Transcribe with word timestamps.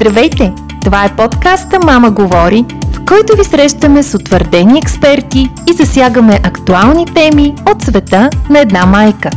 Здравейте! 0.00 0.52
Това 0.84 1.04
е 1.04 1.16
подкаста 1.16 1.78
Мама 1.84 2.10
говори, 2.10 2.64
в 2.92 3.04
който 3.04 3.36
ви 3.36 3.44
срещаме 3.44 4.02
с 4.02 4.14
утвърдени 4.14 4.78
експерти 4.78 5.50
и 5.70 5.72
засягаме 5.72 6.40
актуални 6.42 7.06
теми 7.06 7.54
от 7.70 7.82
света 7.82 8.30
на 8.50 8.58
една 8.58 8.86
майка. 8.86 9.30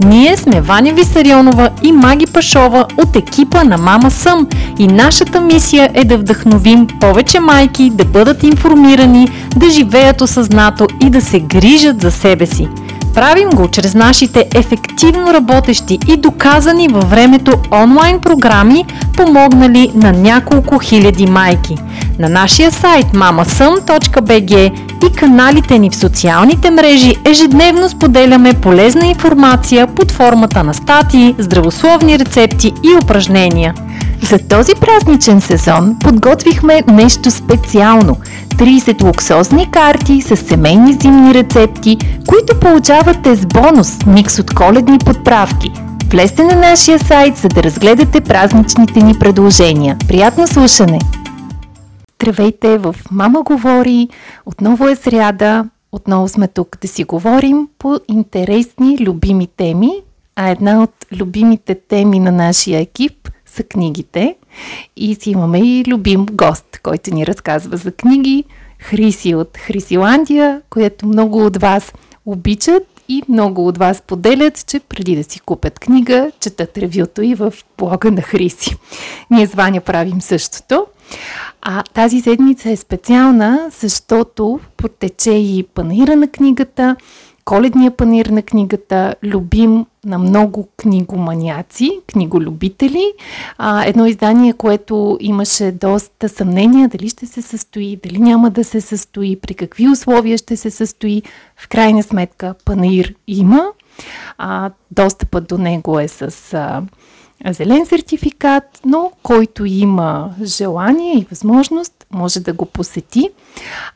Ние 0.00 0.36
сме 0.36 0.60
Ваня 0.60 0.92
Висарионова 0.92 1.70
и 1.82 1.92
Маги 1.92 2.26
Пашова 2.26 2.86
от 2.96 3.16
екипа 3.16 3.64
на 3.64 3.78
Мама 3.78 4.10
Съм 4.10 4.48
и 4.78 4.86
нашата 4.86 5.40
мисия 5.40 5.90
е 5.94 6.04
да 6.04 6.18
вдъхновим 6.18 6.86
повече 7.00 7.40
майки 7.40 7.90
да 7.90 8.04
бъдат 8.04 8.42
информирани, 8.42 9.28
да 9.56 9.70
живеят 9.70 10.20
осъзнато 10.20 10.86
и 11.02 11.10
да 11.10 11.20
се 11.20 11.40
грижат 11.40 12.02
за 12.02 12.10
себе 12.10 12.46
си– 12.46 12.68
Правим 13.14 13.50
го 13.50 13.68
чрез 13.68 13.94
нашите 13.94 14.46
ефективно 14.54 15.34
работещи 15.34 15.98
и 16.08 16.16
доказани 16.16 16.88
във 16.88 17.10
времето 17.10 17.52
онлайн 17.72 18.20
програми, 18.20 18.84
помогнали 19.16 19.90
на 19.94 20.12
няколко 20.12 20.78
хиляди 20.78 21.26
майки. 21.26 21.76
На 22.18 22.28
нашия 22.28 22.70
сайт 22.70 23.06
mamasum.bg 23.06 24.72
и 25.08 25.12
каналите 25.12 25.78
ни 25.78 25.90
в 25.90 25.96
социалните 25.96 26.70
мрежи 26.70 27.14
ежедневно 27.24 27.88
споделяме 27.88 28.54
полезна 28.54 29.06
информация 29.06 29.86
под 29.86 30.10
формата 30.10 30.64
на 30.64 30.74
статии, 30.74 31.34
здравословни 31.38 32.18
рецепти 32.18 32.72
и 32.82 33.04
упражнения. 33.04 33.74
За 34.22 34.38
този 34.38 34.72
празничен 34.74 35.40
сезон 35.40 35.96
подготвихме 36.00 36.82
нещо 36.88 37.30
специално– 37.30 38.16
30 38.48 39.02
луксозни 39.02 39.70
карти 39.70 40.22
с 40.22 40.36
семейни 40.36 40.92
зимни 40.92 41.34
рецепти, 41.34 41.98
които 42.26 42.60
получавате 42.60 43.36
с 43.36 43.46
бонус 43.46 44.06
микс 44.06 44.38
от 44.38 44.54
коледни 44.54 44.98
подправки. 44.98 45.72
Влезте 46.10 46.44
на 46.44 46.54
нашия 46.54 46.98
сайт, 46.98 47.36
за 47.36 47.48
да 47.48 47.62
разгледате 47.62 48.20
празничните 48.20 49.00
ни 49.00 49.14
предложения. 49.14 49.96
Приятно 50.08 50.46
слушане! 50.46 50.98
Здравейте 52.22 52.78
в 52.78 52.96
Мама 53.10 53.42
говори! 53.42 54.08
Отново 54.46 54.88
е 54.88 54.96
сряда, 54.96 55.68
отново 55.92 56.28
сме 56.28 56.48
тук 56.48 56.78
да 56.80 56.88
си 56.88 57.04
говорим 57.04 57.68
по 57.78 58.00
интересни, 58.08 58.98
любими 59.00 59.46
теми, 59.46 59.90
а 60.36 60.48
една 60.48 60.82
от 60.82 61.06
любимите 61.12 61.74
теми 61.74 62.18
на 62.18 62.32
нашия 62.32 62.80
екип 62.80 63.30
са 63.46 63.62
книгите. 63.62 64.36
И 64.96 65.14
си 65.14 65.30
имаме 65.30 65.58
и 65.58 65.84
любим 65.88 66.26
гост, 66.26 66.80
който 66.82 67.14
ни 67.14 67.26
разказва 67.26 67.76
за 67.76 67.92
книги. 67.92 68.44
Хриси 68.78 69.34
от 69.34 69.56
Хрисиландия, 69.56 70.62
което 70.70 71.06
много 71.06 71.46
от 71.46 71.56
вас 71.56 71.92
обичат 72.26 72.82
и 73.08 73.22
много 73.28 73.66
от 73.66 73.78
вас 73.78 74.02
поделят, 74.02 74.66
че 74.66 74.80
преди 74.80 75.16
да 75.16 75.24
си 75.24 75.40
купят 75.40 75.78
книга, 75.78 76.32
четат 76.40 76.78
ревюто 76.78 77.22
и 77.22 77.34
в 77.34 77.52
блога 77.78 78.10
на 78.10 78.22
Хриси. 78.22 78.76
Ние 79.30 79.46
с 79.46 79.54
Ваня 79.54 79.80
правим 79.80 80.20
същото. 80.20 80.86
А 81.62 81.82
тази 81.82 82.20
седмица 82.20 82.70
е 82.70 82.76
специална, 82.76 83.70
защото 83.78 84.60
протече 84.76 85.30
и 85.32 85.66
панаира 85.74 86.16
на 86.16 86.28
книгата– 86.28 86.96
коледния 87.48 87.90
панир 87.90 88.26
на 88.26 88.42
книгата, 88.42 89.14
любим 89.24 89.86
на 90.04 90.18
много 90.18 90.68
книгоманяци, 90.76 92.00
книголюбители. 92.06 93.12
А, 93.58 93.84
едно 93.84 94.06
издание, 94.06 94.52
което 94.52 95.18
имаше 95.20 95.72
доста 95.72 96.28
съмнения 96.28 96.88
дали 96.88 97.08
ще 97.08 97.26
се 97.26 97.42
състои, 97.42 97.98
дали 98.04 98.18
няма 98.18 98.50
да 98.50 98.64
се 98.64 98.80
състои, 98.80 99.36
при 99.40 99.54
какви 99.54 99.88
условия 99.88 100.38
ще 100.38 100.56
се 100.56 100.70
състои. 100.70 101.22
В 101.56 101.68
крайна 101.68 102.02
сметка 102.02 102.54
панаир 102.64 103.14
има. 103.26 103.66
А, 104.38 104.70
достъпът 104.90 105.48
до 105.48 105.58
него 105.58 106.00
е 106.00 106.08
с 106.08 106.54
а, 106.54 106.82
зелен 107.46 107.86
сертификат, 107.86 108.80
но 108.84 109.12
който 109.22 109.64
има 109.64 110.34
желание 110.42 111.14
и 111.14 111.26
възможност, 111.30 112.06
може 112.10 112.40
да 112.40 112.52
го 112.52 112.66
посети. 112.66 113.30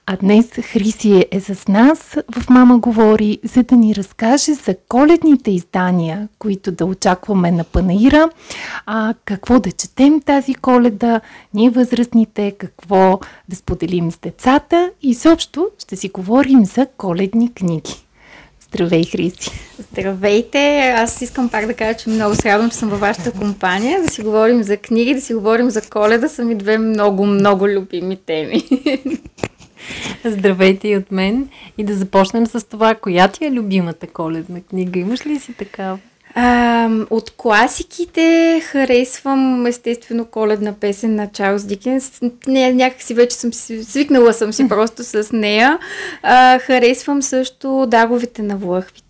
А 0.07 0.17
днес 0.17 0.51
Хриси 0.51 1.27
е 1.31 1.41
с 1.41 1.69
нас 1.69 2.17
в 2.35 2.51
Мама 2.51 2.79
говори, 2.79 3.39
за 3.45 3.63
да 3.63 3.77
ни 3.77 3.95
разкаже 3.95 4.55
за 4.55 4.75
коледните 4.89 5.51
издания, 5.51 6.29
които 6.39 6.73
да 6.73 6.87
очакваме 6.87 7.51
на 7.51 7.65
Панаира, 7.65 8.31
а, 8.87 9.15
какво 9.25 9.61
да 9.61 9.73
четем 9.73 10.21
тази 10.21 10.55
коледа, 10.55 11.21
ние 11.55 11.71
възрастните, 11.71 12.51
какво 12.51 13.21
да 13.49 13.57
споделим 13.57 14.11
с 14.11 14.19
децата 14.19 14.91
и 15.03 15.15
съобщо 15.15 15.69
ще 15.79 15.97
си 15.97 16.09
говорим 16.09 16.65
за 16.65 16.87
коледни 16.97 17.55
книги. 17.55 18.05
Здравей, 18.75 19.05
Хриси! 19.05 19.51
Здравейте! 19.79 20.95
Аз 20.97 21.23
искам 21.23 21.49
пак 21.49 21.67
да 21.67 21.75
кажа, 21.75 21.99
че 21.99 22.11
много 22.11 22.35
се 22.35 22.53
радвам, 22.53 22.71
че 22.71 22.77
съм 22.77 22.89
във 22.89 23.01
вашата 23.01 23.33
компания, 23.33 24.03
да 24.03 24.09
си 24.09 24.23
говорим 24.23 24.63
за 24.63 24.77
книги, 24.77 25.15
да 25.15 25.21
си 25.21 25.35
говорим 25.35 25.71
за 25.71 25.83
коледа, 25.83 26.29
са 26.29 26.45
ми 26.45 26.55
две 26.55 26.79
много, 26.79 27.27
много 27.27 27.69
любими 27.69 28.17
теми. 28.17 28.63
Здравейте 30.25 30.89
и 30.89 30.97
от 30.97 31.13
мен 31.13 31.49
и 31.79 31.85
да 31.85 31.95
започнем 31.95 32.47
с 32.47 32.69
това, 32.69 32.95
коя 32.95 33.29
ти 33.29 33.45
е 33.45 33.51
любимата 33.51 34.07
коледна 34.07 34.61
книга? 34.61 35.01
Имаш 35.01 35.27
ли 35.27 35.41
си 35.41 35.55
такава? 35.55 35.99
А, 36.35 36.89
от 37.11 37.31
класиките 37.31 38.61
харесвам 38.65 39.67
естествено 39.67 40.25
коледна 40.25 40.73
песен 40.73 41.15
на 41.15 41.31
Чарлз 41.33 41.65
Дикенс. 41.65 42.21
Не, 42.47 42.73
някакси 42.73 43.15
вече 43.15 43.37
съм 43.37 43.53
си, 43.53 43.85
свикнала 43.85 44.33
съм 44.33 44.53
си 44.53 44.69
просто 44.69 45.05
с 45.05 45.33
нея. 45.33 45.79
А, 46.23 46.59
харесвам 46.59 47.23
също 47.23 47.87
Даровите 47.89 48.43
на 48.43 48.57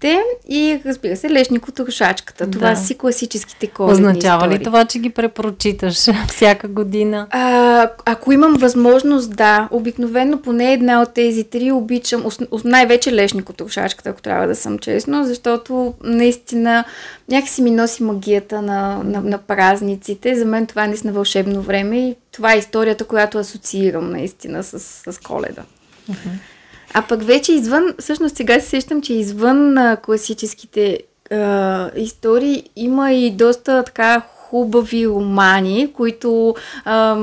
влъхвите 0.02 0.22
и 0.48 0.80
разбира 0.86 1.16
се 1.16 1.30
Лешник 1.30 1.68
от 1.68 1.80
рушачката. 1.80 2.50
Това 2.50 2.70
да. 2.70 2.76
си 2.76 2.98
класическите 2.98 3.66
коледни 3.66 3.92
Означава 3.94 4.44
истории. 4.44 4.58
ли 4.58 4.64
това, 4.64 4.84
че 4.84 4.98
ги 4.98 5.10
препрочиташ 5.10 5.96
всяка 6.28 6.68
година? 6.68 7.26
А, 7.30 7.88
ако 8.04 8.32
имам 8.32 8.54
възможност, 8.54 9.36
да. 9.36 9.68
Обикновено 9.70 10.42
поне 10.42 10.72
една 10.72 11.02
от 11.02 11.14
тези 11.14 11.44
три 11.44 11.72
обичам, 11.72 12.24
най-вече 12.64 13.12
Лешник 13.12 13.50
от 13.50 13.60
рушачката, 13.60 14.10
ако 14.10 14.22
трябва 14.22 14.46
да 14.46 14.56
съм 14.56 14.78
честно, 14.78 15.24
защото 15.24 15.94
наистина 16.04 16.84
някакси 17.28 17.62
ми 17.62 17.70
носи 17.70 18.02
магията 18.02 18.62
на, 18.62 19.02
на, 19.04 19.20
на 19.20 19.38
празниците. 19.38 20.34
За 20.34 20.44
мен 20.44 20.66
това 20.66 20.84
е 20.84 20.88
наистина 20.88 21.12
вълшебно 21.12 21.62
време 21.62 21.98
и 21.98 22.14
това 22.32 22.54
е 22.54 22.58
историята, 22.58 23.04
която 23.04 23.38
асоциирам 23.38 24.10
наистина 24.10 24.62
с, 24.62 24.78
с 24.78 25.18
коледа. 25.18 25.62
Uh-huh. 26.10 26.30
А 26.94 27.02
пък 27.02 27.22
вече 27.22 27.52
извън, 27.52 27.94
всъщност 27.98 28.36
сега 28.36 28.60
се 28.60 28.68
сещам, 28.68 29.02
че 29.02 29.12
извън 29.14 29.78
а, 29.78 29.96
класическите 29.96 30.98
а, 31.30 31.90
истории 31.96 32.70
има 32.76 33.12
и 33.12 33.30
доста 33.30 33.82
така 33.84 34.20
хубави 34.20 35.06
романи, 35.06 35.92
които 35.92 36.54
а, 36.84 37.16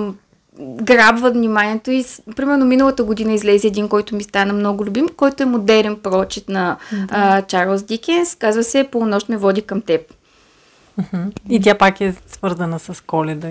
грабват 0.60 1.34
вниманието 1.34 1.92
и 1.92 2.06
примерно 2.36 2.66
миналата 2.66 3.04
година 3.04 3.34
излезе 3.34 3.68
един, 3.68 3.88
който 3.88 4.16
ми 4.16 4.24
стана 4.24 4.54
много 4.54 4.86
любим, 4.86 5.08
който 5.18 5.44
е 5.44 5.46
модерен 5.46 5.96
прочит 5.96 6.50
на 6.50 6.78
да. 6.92 7.08
а, 7.10 7.42
Чарлз 7.42 7.84
Дикенс. 7.84 8.36
Казва 8.36 8.64
се 8.64 8.88
Полунощ 8.92 9.30
ме 9.30 9.38
води 9.38 9.62
към 9.62 9.82
теб. 9.82 10.02
И 11.50 11.62
тя 11.62 11.76
пак 11.76 12.02
е 12.02 12.16
свързана 12.28 12.80
с 12.80 13.04
коледа. 13.06 13.48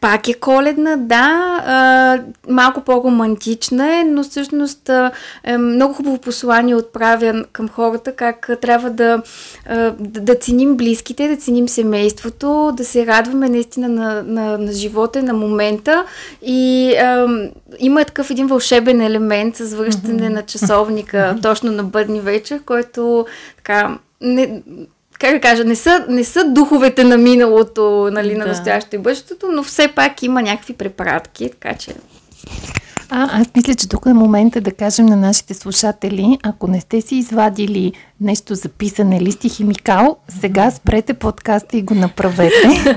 Пак 0.00 0.28
е 0.28 0.34
коледна, 0.34 0.96
да, 0.96 1.60
а, 1.66 2.18
малко 2.48 2.80
по-романтична 2.80 3.96
е, 3.96 4.04
но 4.04 4.22
всъщност 4.22 4.88
а, 4.88 5.10
е 5.44 5.58
много 5.58 5.94
хубаво 5.94 6.18
послание 6.18 6.74
отправя 6.74 7.44
към 7.52 7.68
хората, 7.68 8.12
как 8.12 8.50
трябва 8.60 8.90
да, 8.90 9.22
а, 9.66 9.76
да, 9.98 10.20
да 10.20 10.34
ценим 10.34 10.76
близките, 10.76 11.28
да 11.28 11.36
ценим 11.36 11.68
семейството, 11.68 12.72
да 12.76 12.84
се 12.84 13.06
радваме 13.06 13.48
наистина 13.48 13.88
на, 13.88 14.22
на, 14.22 14.58
на 14.58 14.72
живота, 14.72 15.22
на 15.22 15.32
момента 15.32 16.04
и 16.42 16.94
а, 16.96 17.28
има 17.78 18.04
такъв 18.04 18.30
един 18.30 18.46
вълшебен 18.46 19.00
елемент 19.00 19.56
с 19.56 19.74
връщане 19.74 20.22
mm-hmm. 20.22 20.32
на 20.32 20.42
часовника 20.42 21.38
точно 21.42 21.72
на 21.72 21.84
бъдни 21.84 22.20
вечер, 22.20 22.60
който 22.66 23.26
така 23.56 23.98
не, 24.20 24.62
как 25.20 25.32
да 25.32 25.40
кажа, 25.40 25.64
не 25.64 25.76
са, 25.76 26.06
не 26.08 26.24
са 26.24 26.44
духовете 26.44 27.04
на 27.04 27.18
миналото, 27.18 28.08
нали, 28.12 28.34
на 28.34 28.44
да. 28.44 28.50
настоящето 28.50 28.96
и 28.96 28.98
бъдещето, 28.98 29.48
но 29.52 29.62
все 29.62 29.88
пак 29.88 30.22
има 30.22 30.42
някакви 30.42 30.74
препаратки, 30.74 31.50
така 31.50 31.74
че... 31.74 31.94
А, 33.12 33.40
аз 33.40 33.46
мисля, 33.56 33.74
че 33.74 33.88
тук 33.88 34.06
е 34.06 34.12
момента 34.12 34.60
да 34.60 34.72
кажем 34.72 35.06
на 35.06 35.16
нашите 35.16 35.54
слушатели, 35.54 36.38
ако 36.42 36.66
не 36.66 36.80
сте 36.80 37.00
си 37.00 37.16
извадили 37.16 37.92
нещо 38.20 38.54
за 38.54 38.68
писане, 38.68 39.20
листи 39.20 39.48
химикал, 39.48 40.16
сега 40.40 40.70
спрете 40.70 41.14
подкаста 41.14 41.76
и 41.76 41.82
го 41.82 41.94
направете, 41.94 42.96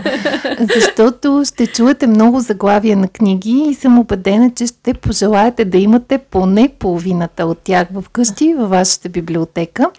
защото 0.76 1.44
ще 1.46 1.68
чуете 1.68 2.08
много 2.08 2.40
заглавия 2.40 2.98
на 2.98 3.08
книги 3.08 3.66
и 3.70 3.74
съм 3.74 4.00
убедена, 4.00 4.52
че 4.56 4.68
ще 4.68 4.94
пожелаете 4.94 5.66
да 5.66 5.78
имате 5.78 6.18
поне 6.18 6.70
половината 6.80 7.46
от 7.46 7.60
тях 7.60 7.88
в 7.94 8.04
къщи, 8.12 8.54
във 8.54 8.70
вашата 8.70 9.10
библиотека. 9.10 9.90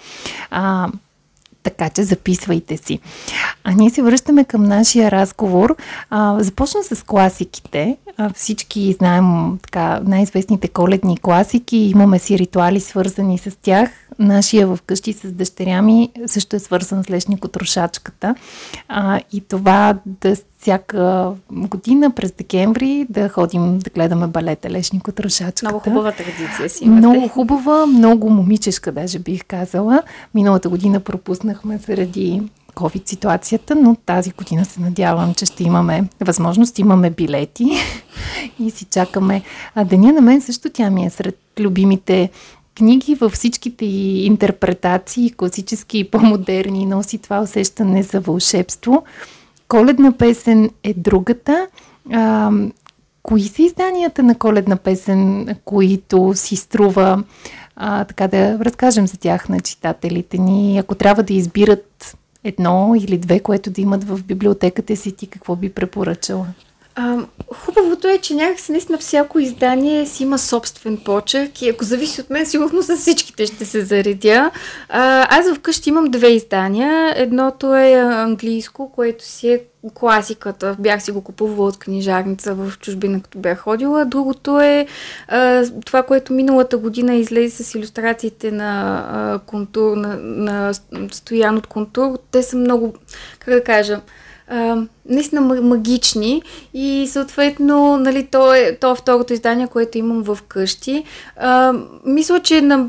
А, 0.51 0.89
така 1.65 1.89
че 1.89 2.03
записвайте 2.03 2.77
си. 2.77 2.99
А 3.65 3.73
ние 3.73 3.91
се 3.91 4.03
връщаме 4.03 4.45
към 4.45 4.65
нашия 4.65 5.11
разговор. 5.11 5.77
А, 6.11 6.43
започна 6.43 6.83
с 6.83 7.03
класиките. 7.03 7.97
А, 8.17 8.31
всички 8.33 8.93
знаем 8.93 9.59
така, 9.63 10.01
най-известните 10.05 10.69
коледни 10.69 11.19
класики. 11.19 11.77
Имаме 11.77 12.19
си 12.19 12.39
ритуали 12.39 12.81
свързани 12.81 13.39
с 13.39 13.59
тях. 13.63 13.91
Нашия 14.19 14.67
в 14.67 14.79
къщи 14.87 15.13
с 15.13 15.33
дъщеря 15.33 15.83
ми, 15.83 16.09
също 16.27 16.57
е 16.57 16.59
свързан 16.59 17.05
с 17.05 17.11
лешникотрошачката. 17.11 18.35
А, 18.89 19.21
и 19.33 19.41
това 19.41 19.99
да 20.07 20.37
всяка 20.61 21.33
година 21.51 22.11
през 22.11 22.33
декември 22.33 23.07
да 23.11 23.29
ходим 23.29 23.79
да 23.79 23.91
гледаме 23.91 24.27
балета 24.27 24.71
Лешникотрошачката. 24.71 25.67
Много 25.67 25.79
хубава 25.79 26.13
традиция 26.13 26.69
си 26.71 26.85
имате. 26.85 27.07
Много 27.07 27.29
хубава, 27.29 27.87
много 27.87 28.31
момичешка 28.31 28.93
даже 28.93 29.19
бих 29.19 29.45
казала. 29.45 30.03
Миналата 30.35 30.69
година 30.69 31.01
пропуснахме 31.01 31.79
заради 31.79 32.43
COVID 32.75 33.09
ситуацията, 33.09 33.75
но 33.75 33.97
тази 34.07 34.31
година 34.31 34.65
се 34.65 34.81
надявам, 34.81 35.35
че 35.35 35.47
ще 35.47 35.65
имаме 35.65 36.05
възможност, 36.21 36.79
имаме 36.79 37.11
билети 37.11 37.71
и 38.59 38.71
си 38.71 38.85
чакаме. 38.85 39.43
А 39.75 39.85
Деня 39.85 40.13
на 40.13 40.21
мен 40.21 40.41
също 40.41 40.71
тя 40.71 40.91
ми 40.91 41.07
е 41.07 41.11
сред 41.11 41.39
любимите 41.61 42.31
книги 42.75 43.15
във 43.15 43.33
всичките 43.33 43.85
и 43.85 44.27
интерпретации, 44.27 45.33
класически 45.37 45.99
и 45.99 46.11
по-модерни, 46.11 46.87
носи 46.87 47.19
това 47.19 47.41
усещане 47.41 48.03
за 48.03 48.21
вълшебство. 48.21 49.05
Коледна 49.69 50.13
песен 50.13 50.71
е 50.83 50.95
другата. 50.95 51.67
А, 52.13 52.51
кои 53.23 53.43
са 53.43 53.63
изданията 53.63 54.23
на 54.23 54.39
коледна 54.39 54.77
песен, 54.77 55.49
които 55.65 56.33
си 56.35 56.57
струва 56.57 57.25
а, 57.77 58.05
така 58.05 58.29
да 58.29 58.59
разкажем 58.59 59.07
за 59.07 59.17
тях 59.17 59.49
на 59.49 59.61
читателите 59.61 60.39
ни? 60.39 60.79
Ако 60.79 60.95
трябва 60.95 61.23
да 61.23 61.35
избират 61.35 62.17
едно 62.45 62.95
или 62.99 63.19
две, 63.19 63.41
което 63.41 63.71
да 63.71 63.81
имат 63.81 64.05
в 64.05 64.23
библиотеката 64.23 64.97
си, 64.97 65.13
ти 65.13 65.27
какво 65.27 65.57
би 65.57 65.71
препоръчала? 65.71 66.47
А, 66.97 67.19
хубавото 67.55 68.09
е, 68.09 68.19
че 68.19 68.35
някакси 68.35 68.73
наистина 68.73 68.99
всяко 68.99 69.39
издание 69.39 70.07
си 70.07 70.23
има 70.23 70.39
собствен 70.39 70.97
почерк 70.97 71.63
и 71.63 71.69
ако 71.69 71.85
зависи 71.85 72.21
от 72.21 72.31
мен, 72.31 72.47
сигурно 72.47 72.83
с 72.83 72.97
всичките 72.97 73.47
ще 73.47 73.65
се 73.65 73.85
заредя. 73.85 74.51
А, 74.89 75.27
аз 75.39 75.55
вкъщи 75.55 75.89
имам 75.89 76.05
две 76.05 76.29
издания. 76.29 77.13
Едното 77.17 77.75
е 77.75 77.93
английско, 77.93 78.93
което 78.93 79.25
си 79.25 79.49
е 79.49 79.65
класиката. 79.95 80.77
Бях 80.79 81.03
си 81.03 81.13
го 81.13 81.21
купувала 81.21 81.69
от 81.69 81.79
книжарница 81.79 82.55
в 82.55 82.73
чужбина, 82.81 83.23
като 83.23 83.39
бях 83.39 83.59
ходила. 83.59 84.05
Другото 84.05 84.61
е 84.61 84.87
а, 85.29 85.65
това, 85.85 86.03
което 86.03 86.33
миналата 86.33 86.79
година 86.79 87.15
излезе 87.15 87.65
с 87.65 87.75
иллюстрациите 87.75 88.51
на 88.51 89.05
а, 89.11 89.39
контур, 89.39 89.97
на, 89.97 90.19
на 90.23 90.75
Стоян 91.13 91.57
от 91.57 91.67
контур. 91.67 92.19
Те 92.31 92.43
са 92.43 92.57
много, 92.57 92.95
как 93.39 93.55
да 93.55 93.65
кажа, 93.65 94.01
а, 94.49 94.77
наистина 95.09 95.41
магични 95.41 96.43
и 96.75 97.07
съответно 97.09 97.97
нали, 97.97 98.27
то, 98.27 98.55
е, 98.55 98.77
то 98.81 98.93
е 98.93 98.97
второто 98.97 99.33
издание, 99.33 99.67
което 99.67 99.99
имам 99.99 100.23
в 100.23 100.39
къщи. 100.49 101.05
А, 101.37 101.73
мисля, 102.07 102.41
че 102.41 102.61
на, 102.61 102.89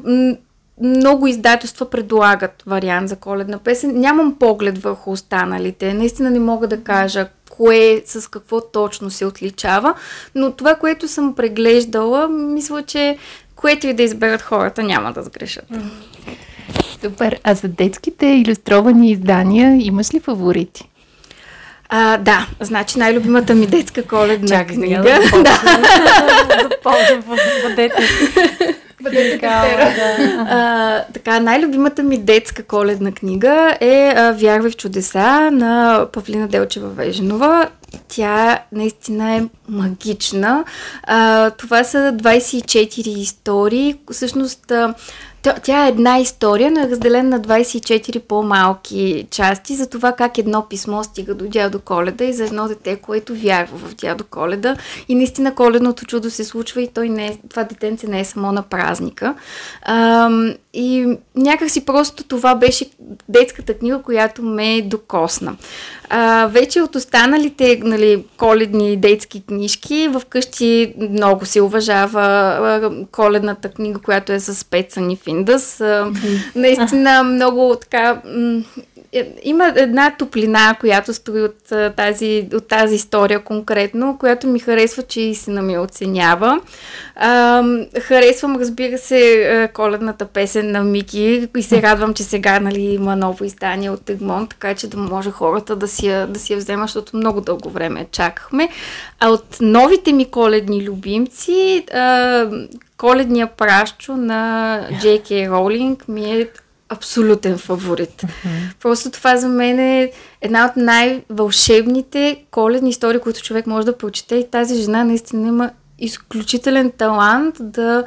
много 0.81 1.27
издателства 1.27 1.89
предлагат 1.89 2.63
вариант 2.65 3.09
за 3.09 3.15
коледна 3.15 3.57
песен. 3.57 3.99
Нямам 3.99 4.35
поглед 4.39 4.77
върху 4.77 5.11
останалите. 5.11 5.93
Наистина 5.93 6.29
не 6.29 6.39
мога 6.39 6.67
да 6.67 6.81
кажа 6.81 7.27
кое 7.49 8.01
с 8.05 8.31
какво 8.31 8.61
точно 8.61 9.09
се 9.09 9.25
отличава, 9.25 9.93
но 10.35 10.51
това, 10.51 10.75
което 10.75 11.07
съм 11.07 11.35
преглеждала, 11.35 12.27
мисля, 12.29 12.83
че 12.83 13.17
което 13.55 13.87
и 13.87 13.93
да 13.93 14.03
изберат 14.03 14.41
хората, 14.41 14.83
няма 14.83 15.13
да 15.13 15.23
сгрешат. 15.23 15.65
Супер. 17.01 17.39
А 17.43 17.53
за 17.53 17.67
детските 17.67 18.25
иллюстровани 18.25 19.11
издания 19.11 19.85
имаш 19.85 20.13
ли 20.13 20.19
фаворити? 20.19 20.89
А, 21.89 22.17
да, 22.17 22.47
значи 22.59 22.99
най-любимата 22.99 23.55
ми 23.55 23.67
детска 23.67 24.03
коледна 24.03 24.47
Чакай, 24.47 24.75
книга. 24.75 25.01
да 25.03 25.21
започвам. 26.61 27.37
Бъдете. 27.63 27.95
Бъдете 29.01 29.37
да. 29.37 31.05
така, 31.13 31.39
най-любимата 31.39 32.03
ми 32.03 32.17
детска 32.17 32.63
коледна 32.63 33.11
книга 33.11 33.77
е 33.81 34.13
а, 34.15 34.31
Вярвай 34.31 34.71
в 34.71 34.75
чудеса 34.75 35.51
на 35.51 36.05
Павлина 36.13 36.47
Делчева 36.47 36.89
Веженова. 36.89 37.69
Тя 38.07 38.59
наистина 38.71 39.35
е 39.35 39.43
магична. 39.69 40.65
А, 41.03 41.49
това 41.49 41.83
са 41.83 41.97
24 41.97 43.07
истории. 43.07 43.95
Всъщност, 44.11 44.71
тя 45.63 45.85
е 45.85 45.89
една 45.89 46.19
история, 46.19 46.71
но 46.71 46.79
е 46.79 46.89
разделена 46.89 47.29
на 47.29 47.41
24 47.41 48.19
по-малки 48.19 49.27
части 49.31 49.75
за 49.75 49.89
това 49.89 50.11
как 50.11 50.37
едно 50.37 50.65
писмо 50.69 51.03
стига 51.03 51.35
до 51.35 51.47
дядо 51.47 51.79
Коледа 51.79 52.25
и 52.25 52.33
за 52.33 52.43
едно 52.45 52.67
дете, 52.67 52.95
което 52.95 53.35
вярва 53.35 53.77
в 53.77 53.95
дядо 53.95 54.23
Коледа. 54.23 54.75
И 55.09 55.15
наистина 55.15 55.55
коледното 55.55 56.05
чудо 56.05 56.29
се 56.29 56.43
случва 56.43 56.81
и 56.81 56.87
той 56.87 57.09
не 57.09 57.27
е, 57.27 57.37
това 57.49 57.63
детенце 57.63 58.07
не 58.07 58.19
е 58.19 58.25
само 58.25 58.51
на 58.51 58.61
празника. 58.61 59.35
А, 59.81 60.29
и 60.73 61.17
някакси 61.35 61.85
просто 61.85 62.23
това 62.23 62.55
беше 62.55 62.85
детската 63.29 63.73
книга, 63.73 64.01
която 64.01 64.43
ме 64.43 64.81
докосна. 64.81 65.55
А, 66.09 66.47
вече 66.47 66.81
от 66.81 66.95
останалите 66.95 67.81
нали, 67.85 68.25
коледни 68.37 68.97
детски 68.97 69.43
книжки, 69.47 70.09
вкъщи 70.19 70.93
много 70.97 71.45
се 71.45 71.61
уважава 71.61 72.91
коледната 73.11 73.69
книга, 73.69 73.99
която 73.99 74.31
е 74.31 74.39
с 74.39 74.65
Пецан 74.65 75.11
и 75.11 75.15
Финдас. 75.15 75.83
Наистина 76.55 77.23
много 77.23 77.75
така 77.81 78.21
има 79.43 79.73
една 79.75 80.15
топлина, 80.19 80.75
която 80.79 81.13
стои 81.13 81.41
от 81.41 81.55
тази, 81.95 82.47
от 82.53 82.67
тази 82.67 82.95
история 82.95 83.39
конкретно, 83.39 84.17
която 84.19 84.47
ми 84.47 84.59
харесва, 84.59 85.03
че 85.03 85.21
и 85.21 85.35
сина 85.35 85.61
ми 85.61 85.77
оценява. 85.77 86.61
А, 87.15 87.63
харесвам, 88.01 88.55
разбира 88.55 88.97
се, 88.97 89.69
коледната 89.73 90.25
песен 90.25 90.71
на 90.71 90.83
Мики 90.83 91.47
и 91.57 91.63
се 91.63 91.81
радвам, 91.81 92.13
че 92.13 92.23
сега 92.23 92.59
нали, 92.59 92.81
има 92.81 93.15
ново 93.15 93.45
издание 93.45 93.89
от 93.89 94.09
Егмон, 94.09 94.47
така 94.47 94.75
че 94.75 94.87
да 94.87 94.97
може 94.97 95.31
хората 95.31 95.75
да 95.75 95.87
си, 95.87 96.07
я, 96.07 96.27
да 96.27 96.39
си 96.39 96.53
я 96.53 96.59
вземат, 96.59 96.87
защото 96.87 97.17
много 97.17 97.41
дълго 97.41 97.69
време 97.69 98.07
чакахме. 98.11 98.69
А 99.19 99.29
от 99.29 99.57
новите 99.61 100.13
ми 100.13 100.25
коледни 100.25 100.83
любимци, 100.83 101.85
а, 101.93 102.49
коледния 102.97 103.47
пращу 103.47 104.17
на 104.17 104.81
Джей 105.01 105.49
Роулинг 105.49 106.07
ми 106.07 106.31
е 106.31 106.47
абсолютен 106.89 107.57
фаворит. 107.57 108.21
Uh-huh. 108.21 108.73
Просто 108.81 109.11
това 109.11 109.37
за 109.37 109.47
мен 109.47 109.79
е 109.79 110.11
една 110.41 110.65
от 110.65 110.77
най-вълшебните 110.77 112.43
коледни 112.51 112.89
истории, 112.89 113.19
които 113.19 113.41
човек 113.41 113.67
може 113.67 113.85
да 113.85 113.97
прочете 113.97 114.35
и 114.35 114.49
тази 114.51 114.81
жена 114.81 115.03
наистина 115.03 115.47
има 115.47 115.71
изключителен 115.99 116.91
талант 116.91 117.55
да 117.59 118.03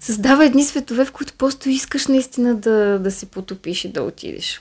създава 0.00 0.44
едни 0.44 0.64
светове, 0.64 1.04
в 1.04 1.12
които 1.12 1.32
просто 1.32 1.68
искаш 1.68 2.06
наистина 2.06 2.54
да, 2.54 2.98
да 2.98 3.10
се 3.10 3.26
потопиш 3.26 3.84
и 3.84 3.88
да 3.88 4.02
отидеш. 4.02 4.60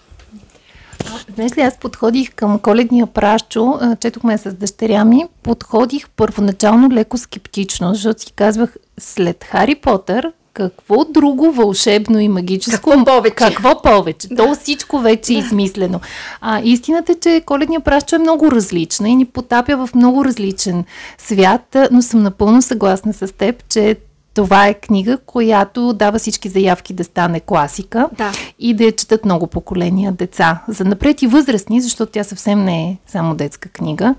Знаеш 1.35 1.57
ли, 1.57 1.61
аз 1.61 1.77
подходих 1.77 2.33
към 2.33 2.59
коледния 2.59 3.07
пращу, 3.07 3.73
четохме 3.99 4.37
с 4.37 4.53
дъщеря 4.53 5.05
ми, 5.05 5.25
подходих 5.43 6.09
първоначално 6.09 6.91
леко 6.91 7.17
скептично, 7.17 7.93
защото 7.93 8.21
си 8.21 8.31
казвах, 8.31 8.75
след 8.99 9.43
Хари 9.43 9.75
Потър, 9.75 10.31
какво 10.53 11.05
друго 11.05 11.51
вълшебно 11.51 12.19
и 12.19 12.27
магическо? 12.27 12.91
Какво 12.91 13.05
повече? 13.05 13.35
Какво 13.35 13.81
повече? 13.81 14.27
Да. 14.27 14.35
То 14.35 14.55
всичко 14.55 14.99
вече 14.99 15.33
е 15.33 15.37
измислено. 15.37 15.99
А, 16.41 16.61
истината 16.63 17.11
е, 17.11 17.15
че 17.15 17.41
коледния 17.45 17.79
праща 17.79 18.15
е 18.15 18.19
много 18.19 18.51
различна 18.51 19.09
и 19.09 19.15
ни 19.15 19.25
потапя 19.25 19.87
в 19.87 19.95
много 19.95 20.25
различен 20.25 20.85
свят, 21.17 21.77
но 21.91 22.01
съм 22.01 22.23
напълно 22.23 22.61
съгласна 22.61 23.13
с 23.13 23.33
теб, 23.33 23.63
че 23.69 23.95
това 24.33 24.67
е 24.67 24.73
книга, 24.73 25.17
която 25.25 25.93
дава 25.93 26.19
всички 26.19 26.49
заявки 26.49 26.93
да 26.93 27.03
стане 27.03 27.39
класика 27.39 28.09
да. 28.17 28.31
и 28.59 28.73
да 28.73 28.83
я 28.83 28.91
четат 28.91 29.25
много 29.25 29.47
поколения 29.47 30.11
деца. 30.11 30.63
За 30.67 30.85
напред 30.85 31.21
и 31.21 31.27
възрастни, 31.27 31.81
защото 31.81 32.11
тя 32.11 32.23
съвсем 32.23 32.63
не 32.63 32.89
е 32.89 32.97
само 33.07 33.35
детска 33.35 33.69
книга. 33.69 34.15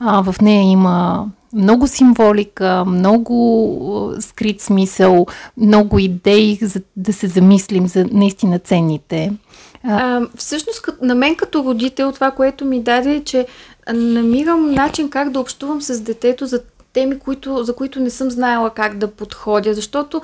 А, 0.00 0.22
в 0.22 0.40
нея 0.40 0.70
има 0.70 1.26
много 1.52 1.86
символика, 1.86 2.84
много 2.86 4.14
скрит 4.20 4.60
смисъл, 4.60 5.26
много 5.56 5.98
идеи 5.98 6.58
за 6.62 6.80
да 6.96 7.12
се 7.12 7.26
замислим 7.26 7.86
за 7.86 8.06
наистина 8.12 8.58
ценните. 8.58 9.32
А, 9.84 10.20
всъщност, 10.36 10.88
на 11.02 11.14
мен 11.14 11.36
като 11.36 11.64
родител, 11.64 12.12
това, 12.12 12.30
което 12.30 12.64
ми 12.64 12.82
даде 12.82 13.14
е, 13.14 13.24
че 13.24 13.46
намирам 13.92 14.70
начин 14.74 15.10
как 15.10 15.30
да 15.30 15.40
общувам 15.40 15.82
с 15.82 16.00
детето 16.00 16.46
за 16.46 16.60
теми, 16.94 17.18
които, 17.18 17.64
за 17.64 17.74
които 17.74 18.00
не 18.00 18.10
съм 18.10 18.30
знаела 18.30 18.70
как 18.70 18.98
да 18.98 19.10
подходя, 19.10 19.74
защото 19.74 20.22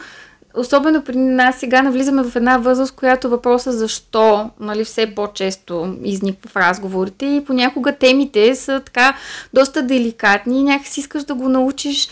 особено 0.55 1.05
при 1.05 1.17
нас 1.17 1.59
сега 1.59 1.83
навлизаме 1.83 2.23
в 2.23 2.37
една 2.37 2.59
възраст, 2.59 2.95
която 2.95 3.29
въпроса 3.29 3.73
защо 3.73 4.51
нали, 4.61 4.85
все 4.85 5.15
по-често 5.15 5.97
изниква 6.05 6.51
в 6.51 6.57
разговорите 6.57 7.27
и 7.27 7.45
понякога 7.45 7.93
темите 7.93 8.55
са 8.55 8.81
така 8.85 9.17
доста 9.55 9.83
деликатни 9.83 10.61
и 10.61 10.63
някакси 10.63 11.01
искаш 11.01 11.25
да 11.25 11.35
го 11.35 11.49
научиш 11.49 12.09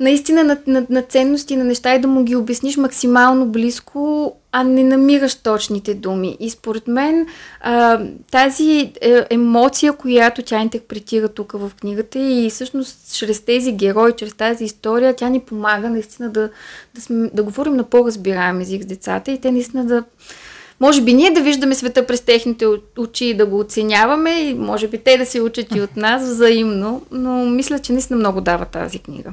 наистина 0.00 0.44
на, 0.44 0.56
на, 0.66 0.86
на 0.90 1.02
ценности, 1.02 1.56
на 1.56 1.64
неща 1.64 1.94
и 1.94 2.00
да 2.00 2.08
му 2.08 2.24
ги 2.24 2.36
обясниш 2.36 2.76
максимално 2.76 3.46
близко, 3.46 4.32
а 4.52 4.64
не 4.64 4.84
намираш 4.84 5.34
точните 5.34 5.94
думи. 5.94 6.36
И 6.40 6.50
според 6.50 6.88
мен 6.88 7.26
а, 7.60 8.00
тази 8.30 8.92
е, 9.00 9.26
емоция, 9.30 9.92
която 9.92 10.42
тя 10.42 10.60
интерпретира 10.60 11.28
тук 11.28 11.52
в 11.52 11.70
книгата 11.80 12.18
и 12.18 12.50
всъщност 12.50 13.14
чрез 13.14 13.40
тези 13.40 13.72
герои, 13.72 14.12
чрез 14.16 14.34
тази 14.34 14.64
история, 14.64 15.16
тя 15.16 15.28
ни 15.28 15.40
помага 15.40 15.90
наистина 15.90 16.30
да, 16.30 16.50
да, 16.94 17.00
сме, 17.00 17.30
да 17.34 17.42
говорим 17.42 17.76
на 17.76 17.84
по-разбираем 17.84 18.60
език 18.60 18.82
с 18.82 18.86
децата 18.86 19.30
и 19.30 19.40
те 19.40 19.52
наистина 19.52 19.84
да 19.84 20.04
може 20.80 21.02
би 21.02 21.12
ние 21.12 21.30
да 21.30 21.40
виждаме 21.40 21.74
света 21.74 22.06
през 22.06 22.20
техните 22.20 22.66
очи 22.98 23.24
и 23.24 23.34
да 23.34 23.46
го 23.46 23.58
оценяваме 23.58 24.30
и 24.30 24.54
може 24.54 24.88
би 24.88 24.98
те 24.98 25.18
да 25.18 25.26
се 25.26 25.40
учат 25.40 25.74
и 25.74 25.80
от 25.80 25.96
нас 25.96 26.22
взаимно, 26.22 27.02
но 27.10 27.44
мисля, 27.46 27.78
че 27.78 27.92
наистина 27.92 28.18
много 28.18 28.40
дава 28.40 28.64
тази 28.64 28.98
книга. 28.98 29.32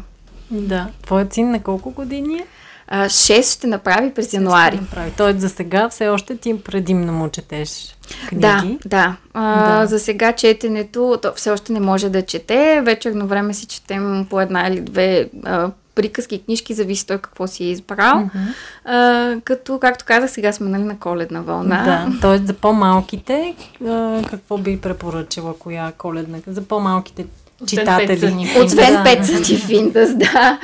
Да. 0.51 0.87
Твоят 1.01 1.33
син 1.33 1.51
на 1.51 1.63
колко 1.63 1.91
години 1.91 2.35
е? 2.35 2.45
А, 2.87 3.05
6 3.05 3.55
ще 3.55 3.67
направи 3.67 4.13
през 4.13 4.33
януари. 4.33 4.75
Направи. 4.75 5.11
Той 5.17 5.33
за 5.33 5.49
сега 5.49 5.89
все 5.89 6.07
още 6.07 6.37
ти 6.37 6.61
предимно 6.61 7.13
му 7.13 7.29
четеш 7.29 7.95
книги. 8.27 8.41
Да, 8.41 8.77
да. 8.85 9.15
А, 9.33 9.79
да. 9.79 9.85
За 9.85 9.99
сега 9.99 10.31
четенето, 10.31 11.19
то 11.21 11.31
все 11.35 11.51
още 11.51 11.73
не 11.73 11.79
може 11.79 12.09
да 12.09 12.21
чете. 12.21 12.81
Вечерно 12.81 13.27
време 13.27 13.53
си 13.53 13.65
четем 13.65 14.27
по 14.29 14.41
една 14.41 14.67
или 14.67 14.81
две 14.81 15.29
а, 15.43 15.71
приказки, 15.95 16.43
книжки, 16.43 16.73
зависи 16.73 17.07
той 17.07 17.17
какво 17.17 17.47
си 17.47 17.63
е 17.63 17.71
избрал. 17.71 18.15
Mm-hmm. 18.15 18.53
А, 18.85 19.41
като, 19.43 19.79
както 19.79 20.05
казах, 20.05 20.31
сега 20.31 20.51
сме 20.51 20.69
нали, 20.69 20.83
на 20.83 20.99
коледна 20.99 21.41
вълна. 21.41 21.83
Да, 21.83 22.19
т.е. 22.21 22.37
за 22.37 22.53
по-малките, 22.53 23.55
а, 23.87 24.21
какво 24.29 24.57
би 24.57 24.81
препоръчала, 24.81 25.53
коя 25.59 25.91
коледна? 25.97 26.37
За 26.47 26.61
по-малките 26.61 27.25
читатели. 27.67 28.51
Освен 28.65 29.03
Пет 29.03 29.25
Финдас, 29.65 30.15
да. 30.15 30.59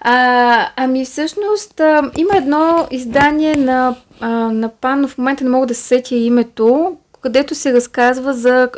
А, 0.00 0.68
ами 0.76 1.04
всъщност 1.04 1.80
а, 1.80 2.10
има 2.16 2.36
едно 2.36 2.86
издание 2.90 3.56
на, 3.56 3.94
а, 4.20 4.28
на 4.28 4.68
Пан, 4.68 5.00
но 5.00 5.08
в 5.08 5.18
момента 5.18 5.44
не 5.44 5.50
мога 5.50 5.66
да 5.66 5.74
се 5.74 5.82
сетя 5.82 6.14
името, 6.14 6.96
където 7.26 7.54
се 7.54 7.72
разказва 7.72 8.34
за, 8.34 8.68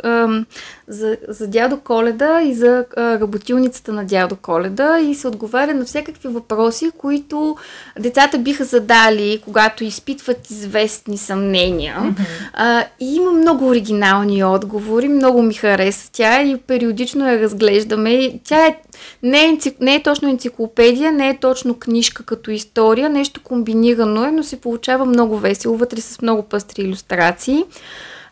за, 0.87 1.17
за 1.27 1.47
дядо 1.47 1.79
Коледа 1.79 2.41
и 2.41 2.53
за 2.53 2.85
работилницата 2.97 3.93
на 3.93 4.05
дядо 4.05 4.35
Коледа 4.35 4.99
и 4.99 5.15
се 5.15 5.27
отговаря 5.27 5.73
на 5.73 5.85
всякакви 5.85 6.27
въпроси, 6.27 6.91
които 6.97 7.57
децата 7.99 8.37
биха 8.37 8.63
задали, 8.63 9.41
когато 9.45 9.83
изпитват 9.83 10.49
известни 10.49 11.17
съмнения. 11.17 11.95
Mm-hmm. 11.99 12.85
и 12.99 13.15
има 13.15 13.31
много 13.31 13.67
оригинални 13.67 14.43
отговори, 14.43 15.07
много 15.07 15.41
ми 15.41 15.53
хареса 15.53 16.09
тя 16.11 16.41
и 16.41 16.57
периодично 16.57 17.29
я 17.29 17.41
разглеждаме. 17.41 18.39
Тя 18.43 18.67
е, 18.67 18.75
не, 19.23 19.43
е, 19.43 19.57
не 19.79 19.95
е 19.95 20.03
точно 20.03 20.29
енциклопедия, 20.29 21.11
не 21.11 21.29
е 21.29 21.37
точно 21.37 21.79
книжка 21.79 22.23
като 22.23 22.51
история, 22.51 23.09
нещо 23.09 23.41
комбинирано 23.43 24.23
е, 24.23 24.31
но 24.31 24.43
се 24.43 24.61
получава 24.61 25.05
много 25.05 25.37
весело, 25.37 25.77
вътре 25.77 26.01
с 26.01 26.21
много 26.21 26.43
пъстри 26.43 26.81
иллюстрации. 26.81 27.65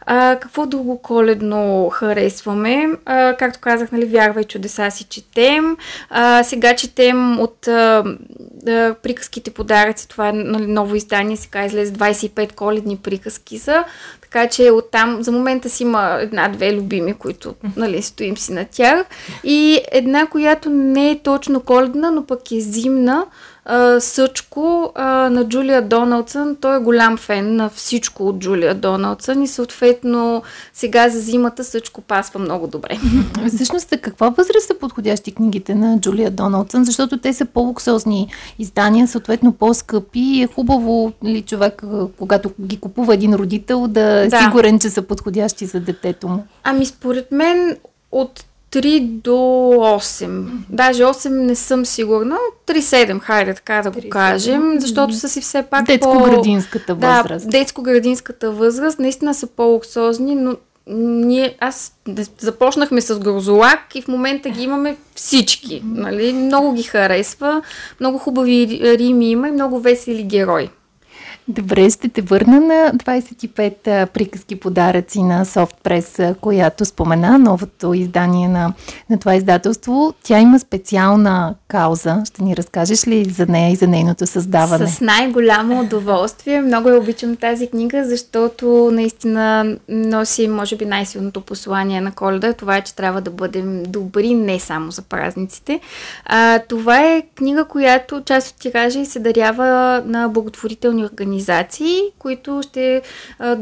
А, 0.09 0.37
какво 0.41 0.65
друго 0.65 1.01
коледно 1.01 1.89
харесваме? 1.89 2.89
А, 3.05 3.35
както 3.39 3.59
казах, 3.59 3.91
нали, 3.91 4.05
вярвай 4.05 4.43
чудеса 4.43 4.91
си 4.91 5.03
четем. 5.03 5.77
А, 6.09 6.43
сега 6.43 6.75
четем 6.75 7.39
от 7.39 7.67
а, 7.67 8.03
а, 8.67 8.95
приказките 9.03 9.51
подаръци. 9.51 10.07
Това 10.07 10.29
е 10.29 10.31
нали, 10.33 10.67
ново 10.67 10.95
издание, 10.95 11.37
сега 11.37 11.65
излезе 11.65 11.93
25 11.93 12.53
коледни 12.53 12.97
приказки 12.97 13.59
са. 13.59 13.83
Така 14.21 14.47
че 14.47 14.71
оттам 14.71 15.23
за 15.23 15.31
момента 15.31 15.69
си 15.69 15.83
има 15.83 16.17
една-две 16.21 16.73
любими, 16.73 17.13
които 17.13 17.55
нали, 17.75 18.01
стоим 18.01 18.37
си 18.37 18.53
на 18.53 18.65
тях. 18.65 19.05
И 19.43 19.81
една, 19.91 20.25
която 20.25 20.69
не 20.69 21.11
е 21.11 21.19
точно 21.19 21.59
коледна, 21.61 22.11
но 22.11 22.25
пък 22.25 22.51
е 22.51 22.59
зимна 22.59 23.25
а, 23.67 23.99
Съчко 23.99 24.91
а, 24.95 25.05
на 25.29 25.47
Джулия 25.47 25.81
Доналдсън. 25.81 26.55
Той 26.61 26.75
е 26.75 26.79
голям 26.79 27.17
фен 27.17 27.55
на 27.55 27.69
всичко 27.69 28.27
от 28.27 28.39
Джулия 28.39 28.75
Доналдсън 28.75 29.43
и 29.43 29.47
съответно 29.47 30.43
сега 30.73 31.09
за 31.09 31.19
зимата 31.19 31.63
Съчко 31.63 32.01
пасва 32.01 32.39
много 32.39 32.67
добре. 32.67 32.97
Всъщност, 33.55 33.93
каква 34.01 34.29
възраст 34.29 34.67
са 34.67 34.73
подходящи 34.79 35.31
книгите 35.31 35.75
на 35.75 35.99
Джулия 35.99 36.31
Доналдсън? 36.31 36.85
Защото 36.85 37.17
те 37.17 37.33
са 37.33 37.45
по-луксозни 37.45 38.27
издания, 38.59 39.07
съответно 39.07 39.53
по-скъпи. 39.53 40.41
Е 40.41 40.47
хубаво 40.47 41.13
ли 41.23 41.41
човек, 41.41 41.83
когато 42.17 42.51
ги 42.61 42.79
купува 42.79 43.13
един 43.13 43.33
родител, 43.33 43.87
да 43.87 44.01
е 44.01 44.27
да. 44.27 44.39
сигурен, 44.39 44.79
че 44.79 44.89
са 44.89 45.01
подходящи 45.01 45.65
за 45.65 45.79
детето 45.79 46.27
му? 46.27 46.43
Ами 46.63 46.85
според 46.85 47.31
мен 47.31 47.77
от 48.11 48.45
3 48.77 48.99
до 48.99 49.31
8. 49.31 50.45
Даже 50.69 51.03
8 51.03 51.29
не 51.29 51.55
съм 51.55 51.85
сигурна. 51.85 52.37
3-7, 52.67 53.19
хайде 53.19 53.53
така 53.53 53.81
да 53.83 53.91
го 53.91 53.99
3-7. 53.99 54.09
кажем, 54.09 54.79
защото 54.79 55.13
са 55.13 55.29
си 55.29 55.41
все 55.41 55.63
пак 55.63 55.85
Детско-градинската 55.85 56.93
възраст. 56.93 57.49
Да, 57.49 57.57
детско-градинската 57.57 58.49
възраст. 58.49 58.99
Наистина 58.99 59.33
са 59.33 59.47
по-луксозни, 59.47 60.35
но 60.35 60.55
ние, 60.89 61.55
аз 61.59 61.93
започнахме 62.39 63.01
с 63.01 63.19
Грозолак 63.19 63.95
и 63.95 64.01
в 64.01 64.07
момента 64.07 64.49
ги 64.49 64.63
имаме 64.63 64.97
всички. 65.15 65.81
Нали? 65.85 66.33
Много 66.33 66.73
ги 66.73 66.83
харесва, 66.83 67.61
много 67.99 68.17
хубави 68.17 68.79
рими 68.83 69.31
има 69.31 69.47
и 69.47 69.51
много 69.51 69.79
весели 69.79 70.23
герои. 70.23 70.69
Добре, 71.49 71.89
ще 71.89 72.09
те 72.09 72.21
върна 72.21 72.61
на 72.61 72.91
25 72.95 74.05
приказки 74.05 74.59
подаръци 74.59 75.23
на 75.23 75.45
Soft 75.45 76.35
която 76.41 76.85
спомена, 76.85 77.39
новото 77.39 77.93
издание 77.93 78.47
на, 78.47 78.73
на 79.09 79.19
това 79.19 79.35
издателство. 79.35 80.13
Тя 80.23 80.39
има 80.39 80.59
специална 80.59 81.55
кауза. 81.67 82.21
Ще 82.25 82.43
ни 82.43 82.57
разкажеш 82.57 83.07
ли 83.07 83.25
за 83.25 83.45
нея 83.45 83.71
и 83.71 83.75
за 83.75 83.87
нейното 83.87 84.27
създаване? 84.27 84.87
С 84.87 85.01
най-голямо 85.01 85.79
удоволствие. 85.79 86.61
Много 86.61 86.89
я 86.89 86.97
обичам 86.97 87.35
тази 87.35 87.67
книга, 87.67 88.03
защото 88.05 88.89
наистина 88.93 89.75
носи, 89.89 90.47
може 90.47 90.75
би, 90.75 90.85
най-силното 90.85 91.41
послание 91.41 92.01
на 92.01 92.11
коледа. 92.11 92.53
Това 92.53 92.77
е, 92.77 92.81
че 92.81 92.95
трябва 92.95 93.21
да 93.21 93.31
бъдем 93.31 93.83
добри 93.83 94.33
не 94.33 94.59
само 94.59 94.91
за 94.91 95.01
празниците. 95.01 95.79
А, 96.25 96.59
това 96.59 96.99
е 96.99 97.23
книга, 97.35 97.65
която 97.65 98.21
част 98.25 98.49
от 98.49 98.61
тиража 98.61 98.99
и 98.99 99.05
се 99.05 99.19
дарява 99.19 100.03
на 100.05 100.27
благотворителни 100.27 101.05
организации 101.05 101.36
организации, 101.37 102.01
които 102.19 102.61
ще 102.63 103.01
а, 103.39 103.57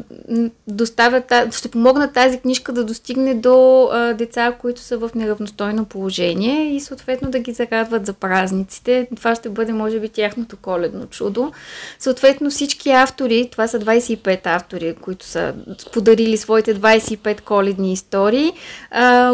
доставят, 0.68 1.34
ще 1.52 1.68
помогнат 1.68 2.14
тази 2.14 2.40
книжка 2.40 2.74
да 2.74 2.84
достигне 2.84 3.34
до 3.34 3.90
деца, 4.18 4.56
които 4.62 4.82
са 4.82 4.98
в 4.98 5.12
неравностойно 5.16 5.86
положение 5.86 6.76
и 6.76 6.80
съответно 6.80 7.32
да 7.32 7.40
ги 7.40 7.52
зарадват 7.52 8.06
за 8.06 8.14
празниците. 8.14 9.08
Това 9.16 9.36
ще 9.36 9.50
бъде, 9.50 9.74
може 9.74 10.00
би, 10.00 10.10
тяхното 10.10 10.58
коледно 10.58 11.06
чудо. 11.06 11.52
Съответно 12.00 12.50
всички 12.50 12.92
автори, 12.92 13.50
това 13.52 13.68
са 13.68 13.80
25 13.80 14.40
автори, 14.46 14.96
които 15.02 15.26
са 15.26 15.54
подарили 15.94 16.38
своите 16.38 16.76
25 16.76 17.42
коледни 17.42 17.94
истории, 17.94 18.52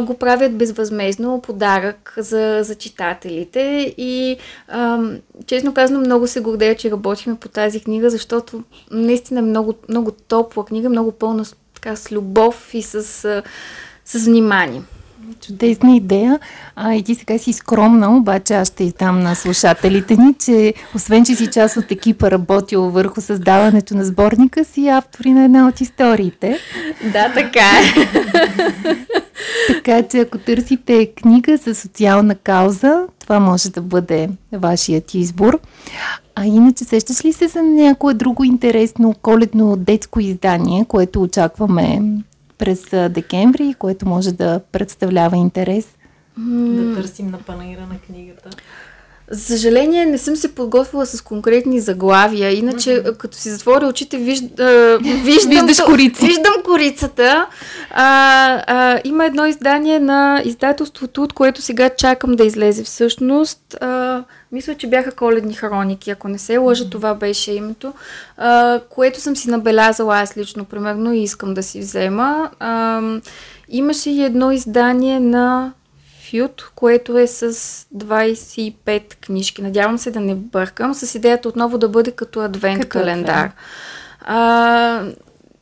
го 0.01 0.17
правят 0.19 0.57
безвъзмезно 0.57 1.41
подарък 1.41 2.13
за, 2.17 2.59
за 2.61 2.75
читателите 2.75 3.93
и 3.97 4.37
честно 5.45 5.73
казано 5.73 5.99
много 5.99 6.27
се 6.27 6.39
гордея, 6.39 6.75
че 6.75 6.91
работихме 6.91 7.35
по 7.35 7.49
тази 7.49 7.79
книга, 7.79 8.09
защото 8.09 8.30
защото 8.31 8.63
наистина 8.91 9.39
е 9.39 9.43
много, 9.43 9.73
много 9.89 10.11
топла 10.11 10.65
книга, 10.65 10.89
много 10.89 11.11
пълна 11.11 11.45
така, 11.73 11.95
с 11.95 12.11
любов 12.11 12.73
и 12.73 12.81
с, 12.81 13.03
с 14.05 14.25
внимание. 14.25 14.81
Чудесна 15.41 15.95
идея. 15.95 16.39
А, 16.75 16.93
и 16.93 17.03
ти 17.03 17.15
сега 17.15 17.37
си 17.37 17.53
скромна, 17.53 18.17
обаче 18.17 18.53
аз 18.53 18.67
ще 18.67 18.83
издам 18.83 19.19
на 19.19 19.35
слушателите 19.35 20.15
ни, 20.15 20.33
че 20.45 20.73
освен, 20.95 21.25
че 21.25 21.35
си 21.35 21.47
част 21.47 21.77
от 21.77 21.91
екипа 21.91 22.31
работил 22.31 22.81
върху 22.81 23.21
създаването 23.21 23.95
на 23.95 24.05
сборника 24.05 24.65
си, 24.65 24.87
автори 24.87 25.31
на 25.33 25.43
една 25.43 25.67
от 25.67 25.81
историите. 25.81 26.59
Да, 27.03 27.33
така 27.33 27.59
е. 27.59 28.07
така 29.67 30.07
че 30.07 30.19
ако 30.19 30.37
търсите 30.37 31.05
книга 31.05 31.57
за 31.57 31.75
социална 31.75 32.35
кауза, 32.35 33.03
това 33.19 33.39
може 33.39 33.71
да 33.71 33.81
бъде 33.81 34.29
вашият 34.53 35.13
избор. 35.13 35.59
А 36.35 36.45
иначе 36.45 36.83
сещаш 36.83 37.25
ли 37.25 37.33
се 37.33 37.47
за 37.47 37.63
някое 37.63 38.13
друго 38.13 38.43
интересно 38.43 39.15
коледно 39.21 39.75
детско 39.77 40.19
издание, 40.19 40.85
което 40.85 41.21
очакваме 41.21 42.01
през 42.57 42.85
декември, 43.09 43.75
което 43.79 44.07
може 44.07 44.31
да 44.31 44.59
представлява 44.71 45.37
интерес? 45.37 45.87
Да 46.37 46.95
търсим 46.95 47.31
на 47.31 47.37
панаира 47.37 47.81
на 47.81 47.99
книгата. 48.07 48.49
За 49.31 49.39
съжаление, 49.39 50.05
не 50.05 50.17
съм 50.17 50.35
се 50.35 50.55
подготвила 50.55 51.05
с 51.05 51.21
конкретни 51.21 51.79
заглавия. 51.79 52.57
Иначе, 52.57 52.89
mm-hmm. 52.89 53.17
като 53.17 53.37
си 53.37 53.49
затворя 53.49 53.87
очите, 53.87 54.17
вижда, 54.17 54.97
виждам, 55.23 55.51
Виждаш 55.51 55.85
корица. 55.85 56.25
виждам 56.25 56.53
корицата. 56.65 57.47
А, 57.91 58.63
а, 58.67 59.01
има 59.03 59.25
едно 59.25 59.45
издание 59.45 59.99
на 59.99 60.41
издателството, 60.45 61.23
от 61.23 61.33
което 61.33 61.61
сега 61.61 61.89
чакам 61.89 62.31
да 62.31 62.43
излезе 62.43 62.83
всъщност. 62.83 63.77
А, 63.81 64.23
мисля, 64.51 64.75
че 64.75 64.87
бяха 64.87 65.11
коледни 65.11 65.53
хроники, 65.53 66.11
ако 66.11 66.27
не 66.27 66.37
се 66.37 66.57
лъжа, 66.57 66.85
mm-hmm. 66.85 66.91
това 66.91 67.13
беше 67.13 67.51
името, 67.51 67.93
а, 68.37 68.81
което 68.89 69.21
съм 69.21 69.35
си 69.35 69.49
набелязала 69.49 70.19
аз 70.19 70.37
лично, 70.37 70.65
примерно, 70.65 71.13
и 71.13 71.23
искам 71.23 71.53
да 71.53 71.63
си 71.63 71.79
взема. 71.79 72.51
А, 72.59 73.01
имаше 73.69 74.09
и 74.09 74.23
едно 74.23 74.51
издание 74.51 75.19
на 75.19 75.73
Фют, 76.29 76.71
което 76.75 77.17
е 77.17 77.27
с 77.27 77.53
25 77.95 79.15
книжки. 79.15 79.61
Надявам 79.61 79.97
се 79.97 80.11
да 80.11 80.19
не 80.19 80.35
бъркам, 80.35 80.93
с 80.93 81.15
идеята 81.15 81.49
отново 81.49 81.77
да 81.77 81.89
бъде 81.89 82.11
като 82.11 82.39
адвент 82.39 82.81
като 82.81 82.99
календар. 82.99 83.51
А, 84.21 85.03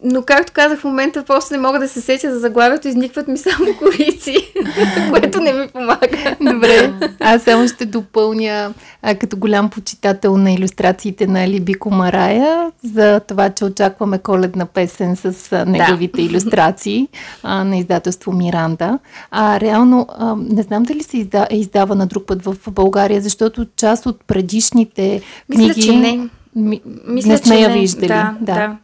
но 0.03 0.21
както 0.21 0.53
казах 0.53 0.79
в 0.79 0.83
момента, 0.83 1.23
просто 1.23 1.53
не 1.53 1.59
мога 1.59 1.79
да 1.79 1.87
се 1.87 2.01
сетя 2.01 2.33
за 2.33 2.39
заглавието, 2.39 2.87
изникват 2.87 3.27
ми 3.27 3.37
само 3.37 3.65
корици, 3.79 4.53
което 5.09 5.39
не 5.41 5.53
ми 5.53 5.67
помага. 5.67 6.35
Добре, 6.41 6.93
аз 7.19 7.43
само 7.43 7.67
ще 7.67 7.85
допълня 7.85 8.73
а, 9.01 9.15
като 9.15 9.37
голям 9.37 9.69
почитател 9.69 10.37
на 10.37 10.51
иллюстрациите 10.51 11.27
на 11.27 11.47
Либи 11.47 11.73
Комарая 11.73 12.71
за 12.83 13.19
това, 13.19 13.49
че 13.49 13.65
очакваме 13.65 14.17
коледна 14.17 14.65
песен 14.65 15.15
с 15.15 15.51
а, 15.51 15.65
неговите 15.65 16.17
да. 16.17 16.21
иллюстрации 16.21 17.07
а, 17.43 17.63
на 17.63 17.77
издателство 17.77 18.31
Миранда. 18.31 18.99
А 19.31 19.59
реално, 19.59 20.07
а, 20.09 20.35
не 20.35 20.61
знам 20.63 20.83
дали 20.83 21.03
се 21.03 21.17
изда, 21.17 21.47
е 21.49 21.57
издава 21.57 21.95
на 21.95 22.07
друг 22.07 22.25
път 22.25 22.45
в 22.45 22.55
България, 22.71 23.21
защото 23.21 23.65
част 23.75 24.05
от 24.05 24.23
предишните 24.27 25.21
книги... 25.51 25.67
Мисля, 25.67 25.81
че 25.81 25.95
не. 25.95 26.29
Ми, 26.55 26.81
Мисля, 27.07 27.29
не 27.29 27.37
сме 27.37 27.59
я 27.59 27.69
виждали. 27.69 28.07
Да, 28.07 28.35
да. 28.41 28.53
да. 28.53 28.77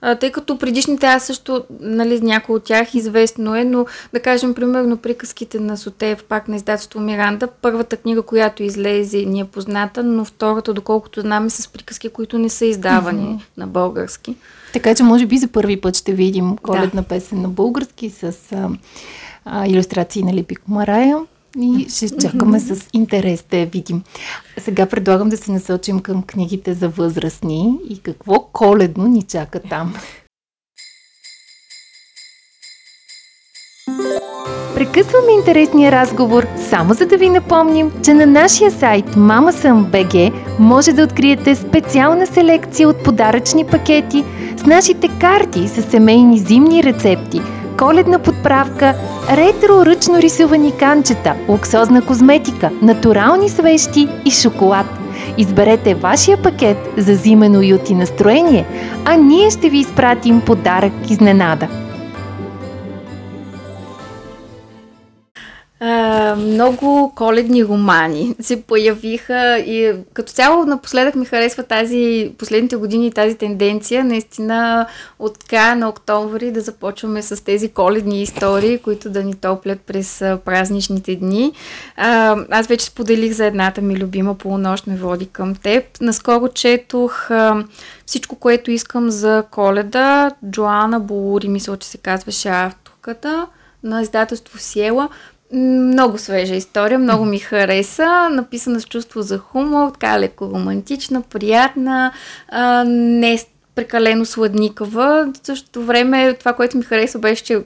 А, 0.00 0.14
тъй 0.14 0.32
като 0.32 0.58
предишните 0.58 1.06
аз 1.06 1.24
също, 1.24 1.64
нали, 1.80 2.20
някои 2.20 2.54
от 2.54 2.64
тях 2.64 2.94
известно 2.94 3.56
е, 3.56 3.64
но 3.64 3.86
да 4.12 4.20
кажем, 4.20 4.54
примерно, 4.54 4.96
приказките 4.96 5.60
на 5.60 5.76
Сотеев, 5.76 6.24
пак 6.24 6.48
на 6.48 6.56
издателство 6.56 7.00
Миранда, 7.00 7.48
първата 7.62 7.96
книга, 7.96 8.22
която 8.22 8.62
излезе, 8.62 9.18
ни 9.18 9.40
е 9.40 9.44
позната, 9.44 10.02
но 10.02 10.24
втората, 10.24 10.74
доколкото 10.74 11.20
знаме, 11.20 11.50
с 11.50 11.68
приказки, 11.68 12.08
които 12.08 12.38
не 12.38 12.48
са 12.48 12.66
издавани 12.66 13.26
mm-hmm. 13.26 13.58
на 13.58 13.66
български. 13.66 14.36
Така 14.72 14.94
че, 14.94 15.02
може 15.02 15.26
би, 15.26 15.38
за 15.38 15.48
първи 15.48 15.80
път 15.80 15.96
ще 15.96 16.12
видим 16.12 16.56
коледна 16.56 17.02
да. 17.02 17.08
песен 17.08 17.42
на 17.42 17.48
български 17.48 18.10
с 18.10 18.32
а, 18.52 18.68
а, 19.44 19.66
иллюстрации 19.66 20.22
на 20.22 20.32
Липи 20.32 20.56
Комарая 20.56 21.18
и 21.60 21.86
ще 21.88 22.16
чакаме 22.16 22.60
с 22.60 22.88
интерес 22.92 23.44
да 23.50 23.56
я 23.56 23.66
видим. 23.66 24.02
Сега 24.58 24.86
предлагам 24.86 25.28
да 25.28 25.36
се 25.36 25.52
насочим 25.52 26.00
към 26.00 26.22
книгите 26.22 26.74
за 26.74 26.88
възрастни 26.88 27.78
и 27.88 27.98
какво 27.98 28.40
коледно 28.52 29.06
ни 29.06 29.22
чака 29.22 29.60
там. 29.60 29.94
Прекъсваме 34.74 35.32
интересния 35.32 35.92
разговор, 35.92 36.46
само 36.68 36.94
за 36.94 37.06
да 37.06 37.16
ви 37.16 37.28
напомним, 37.28 37.92
че 38.04 38.14
на 38.14 38.26
нашия 38.26 38.70
сайт 38.70 39.04
MamaSum.bg 39.04 40.32
може 40.58 40.92
да 40.92 41.04
откриете 41.04 41.54
специална 41.54 42.26
селекция 42.26 42.88
от 42.88 43.04
подаръчни 43.04 43.66
пакети 43.66 44.24
с 44.56 44.66
нашите 44.66 45.08
карти 45.20 45.68
с 45.68 45.82
семейни 45.82 46.38
зимни 46.38 46.82
рецепти– 46.82 47.40
коледна 47.78 48.18
подправка, 48.18 48.94
ретро 49.30 49.86
ръчно 49.86 50.18
рисувани 50.18 50.72
канчета, 50.72 51.34
луксозна 51.48 52.02
козметика, 52.02 52.70
натурални 52.82 53.48
свещи 53.48 54.08
и 54.24 54.30
шоколад. 54.30 54.86
Изберете 55.38 55.94
вашия 55.94 56.36
пакет 56.42 56.76
за 56.96 57.14
зимено 57.14 57.62
ют 57.62 57.90
и 57.90 57.94
настроение, 57.94 58.66
а 59.04 59.16
ние 59.16 59.50
ще 59.50 59.68
ви 59.68 59.78
изпратим 59.78 60.40
подарък 60.40 60.92
изненада. 61.10 61.68
Много 66.36 67.12
коледни 67.16 67.64
романи 67.64 68.34
се 68.40 68.62
появиха 68.62 69.58
и 69.58 69.92
като 70.12 70.32
цяло 70.32 70.64
напоследък 70.64 71.14
ми 71.14 71.24
харесва 71.26 71.62
тази, 71.62 72.32
последните 72.38 72.76
години 72.76 73.12
тази 73.12 73.34
тенденция, 73.34 74.04
наистина 74.04 74.86
от 75.18 75.44
края 75.44 75.76
на 75.76 75.88
октомври 75.88 76.50
да 76.50 76.60
започваме 76.60 77.22
с 77.22 77.44
тези 77.44 77.68
коледни 77.68 78.22
истории, 78.22 78.78
които 78.78 79.10
да 79.10 79.22
ни 79.22 79.34
топлят 79.34 79.80
през 79.80 80.18
празничните 80.44 81.16
дни. 81.16 81.52
А, 81.96 82.36
аз 82.50 82.66
вече 82.66 82.86
споделих 82.86 83.32
за 83.32 83.46
едната 83.46 83.80
ми 83.80 83.96
любима 83.96 84.34
полунощ 84.34 84.86
ме 84.86 84.96
води 84.96 85.26
към 85.26 85.54
теб. 85.54 85.84
Наскоро 86.00 86.48
четох 86.48 87.30
а, 87.30 87.64
всичко, 88.06 88.36
което 88.36 88.70
искам 88.70 89.10
за 89.10 89.44
коледа. 89.50 90.30
Джоана 90.50 91.00
Булури, 91.00 91.48
мисля, 91.48 91.76
че 91.76 91.88
се 91.88 91.98
казваше 91.98 92.48
авторката 92.48 93.46
на 93.84 94.02
издателство 94.02 94.58
Сиела. 94.58 95.08
Много 95.54 96.18
свежа 96.18 96.54
история, 96.54 96.98
много 96.98 97.24
ми 97.24 97.38
хареса, 97.38 98.28
написана 98.30 98.80
с 98.80 98.84
чувство 98.84 99.22
за 99.22 99.38
хумор, 99.38 99.90
така 99.90 100.18
леко 100.18 100.46
романтична, 100.46 101.22
приятна, 101.22 102.12
а, 102.48 102.84
не 102.86 103.38
прекалено 103.74 104.24
сладникава. 104.24 105.32
В 105.34 105.46
същото 105.46 105.82
време 105.82 106.34
това, 106.34 106.52
което 106.52 106.76
ми 106.76 106.82
хареса 106.82 107.18
беше, 107.18 107.44
че 107.44 107.62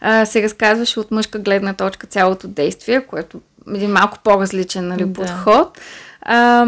а, 0.00 0.26
се 0.26 0.42
разказваше 0.42 1.00
от 1.00 1.10
мъжка 1.10 1.38
гледна 1.38 1.72
точка 1.72 2.06
цялото 2.06 2.48
действие, 2.48 3.06
което 3.06 3.36
е 3.36 3.76
един 3.76 3.90
малко 3.90 4.18
по-различен 4.24 4.88
нали, 4.88 5.04
да. 5.04 5.12
подход. 5.12 5.78
А, 6.22 6.64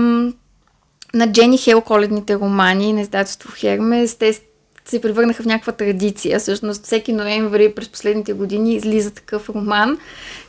на 1.14 1.32
Джени 1.32 1.58
Хел 1.58 1.80
коледните 1.80 2.34
романи 2.34 2.92
на 2.92 3.00
издателство 3.00 3.52
Хермес, 3.56 4.14
те 4.14 4.40
се 4.84 5.00
превърнаха 5.00 5.42
в 5.42 5.46
някаква 5.46 5.72
традиция. 5.72 6.38
Всъщност 6.38 6.84
всеки 6.84 7.12
ноември 7.12 7.74
през 7.74 7.88
последните 7.88 8.32
години 8.32 8.74
излиза 8.74 9.10
такъв 9.10 9.48
роман. 9.48 9.98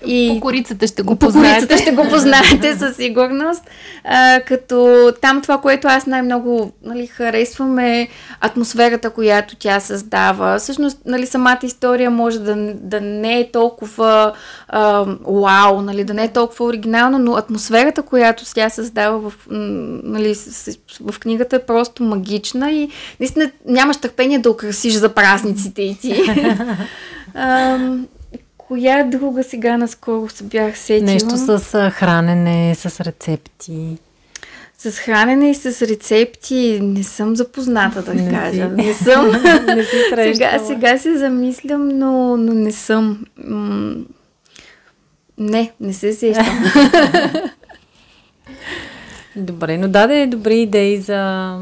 И 0.05 0.31
по 0.33 0.39
корицата 0.39 0.87
ще 0.87 1.01
го 1.01 1.15
познаете. 1.15 1.61
По 1.61 1.67
корицата 1.67 1.81
ще 1.81 1.91
го 1.91 2.09
познаете 2.09 2.77
със 2.77 2.95
сигурност. 2.95 3.63
А, 4.03 4.39
като 4.47 5.11
там 5.21 5.41
това, 5.41 5.57
което 5.57 5.87
аз 5.87 6.05
най-много 6.05 6.71
нали, 6.83 7.07
харесвам 7.07 7.79
е 7.79 8.07
атмосферата, 8.41 9.09
която 9.09 9.55
тя 9.55 9.79
създава. 9.79 10.59
Всъщност 10.59 10.97
нали, 11.05 11.25
самата 11.25 11.59
история 11.63 12.11
може 12.11 12.39
да, 12.39 12.55
да 12.73 13.01
не 13.01 13.39
е 13.39 13.51
толкова 13.51 14.33
а, 14.67 15.05
вау, 15.27 15.81
нали, 15.81 16.03
да 16.03 16.13
не 16.13 16.23
е 16.23 16.33
толкова 16.33 16.65
оригинална, 16.65 17.19
но 17.19 17.35
атмосферата, 17.35 18.01
която 18.01 18.43
тя 18.53 18.69
създава 18.69 19.29
в, 19.29 19.33
нали, 20.03 20.35
в 21.01 21.19
книгата 21.19 21.55
е 21.55 21.65
просто 21.65 22.03
магична 22.03 22.71
и 22.71 22.89
наистина 23.19 23.51
нямаш 23.65 23.97
търпение 23.97 24.20
настроение 24.21 24.39
да 24.39 24.51
украсиш 24.51 24.93
за 24.93 25.09
празниците 25.09 25.81
и 25.81 25.95
ти. 25.95 26.21
а, 27.33 27.79
коя 28.57 29.03
друга 29.03 29.43
сега 29.43 29.77
наскоро 29.77 30.29
се 30.29 30.43
бях 30.43 30.77
сетила? 30.77 31.13
Нещо 31.13 31.37
с 31.37 31.91
хранене, 31.93 32.75
с 32.75 33.01
рецепти. 33.01 33.97
С 34.77 34.91
хранене 34.91 35.49
и 35.51 35.55
с 35.55 35.81
рецепти 35.81 36.79
не 36.81 37.03
съм 37.03 37.35
запозната, 37.35 38.01
да 38.01 38.13
не 38.13 38.31
кажа. 38.31 38.69
Си. 38.69 38.75
Не 38.75 38.93
съм. 38.93 39.27
не 39.75 39.83
си 39.83 39.97
сега, 40.15 40.59
сега 40.67 40.97
се 40.97 41.17
замислям, 41.17 41.87
но, 41.87 42.37
но 42.37 42.53
не 42.53 42.71
съм. 42.71 43.25
М- 43.37 43.95
не, 45.37 45.71
не 45.79 45.93
се 45.93 46.13
сещам. 46.13 46.63
Добре, 49.35 49.77
но 49.77 49.87
даде 49.87 50.27
добри 50.27 50.61
идеи 50.61 50.97
за 50.97 51.57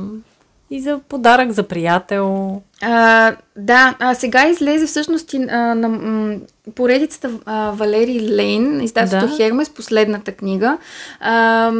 и 0.71 0.81
за 0.81 0.99
подарък 1.09 1.51
за 1.51 1.63
приятел. 1.63 2.61
А, 2.81 3.35
да, 3.57 3.95
а 3.99 4.13
сега 4.15 4.47
излезе 4.47 4.85
всъщност 4.85 5.33
и, 5.33 5.37
а, 5.37 5.75
на 5.75 5.89
м, 5.89 6.35
поредицата 6.75 7.31
а, 7.45 7.71
Валери 7.71 8.35
Лейн, 8.35 8.81
издателството 8.81 9.27
да. 9.27 9.37
Хермес, 9.37 9.69
последната 9.69 10.31
книга. 10.31 10.77
А, 11.19 11.71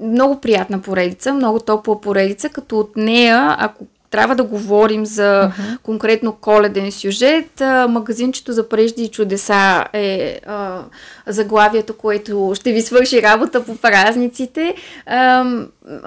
много 0.00 0.40
приятна 0.40 0.80
поредица, 0.80 1.34
много 1.34 1.60
топла 1.60 2.00
поредица, 2.00 2.48
като 2.48 2.78
от 2.78 2.96
нея, 2.96 3.56
ако 3.58 3.86
трябва 4.16 4.34
да 4.34 4.44
говорим 4.44 5.06
за 5.06 5.22
uh-huh. 5.22 5.78
конкретно 5.82 6.32
коледен 6.32 6.92
сюжет, 6.92 7.60
а, 7.60 7.88
магазинчето 7.88 8.52
за 8.52 8.68
прежди 8.68 9.02
и 9.02 9.08
чудеса 9.08 9.84
е 9.92 10.40
а, 10.46 10.78
заглавието, 11.26 11.96
което 11.96 12.52
ще 12.54 12.72
ви 12.72 12.82
свърши 12.82 13.22
работа 13.22 13.64
по 13.64 13.76
празниците. 13.76 14.74
А, 15.06 15.44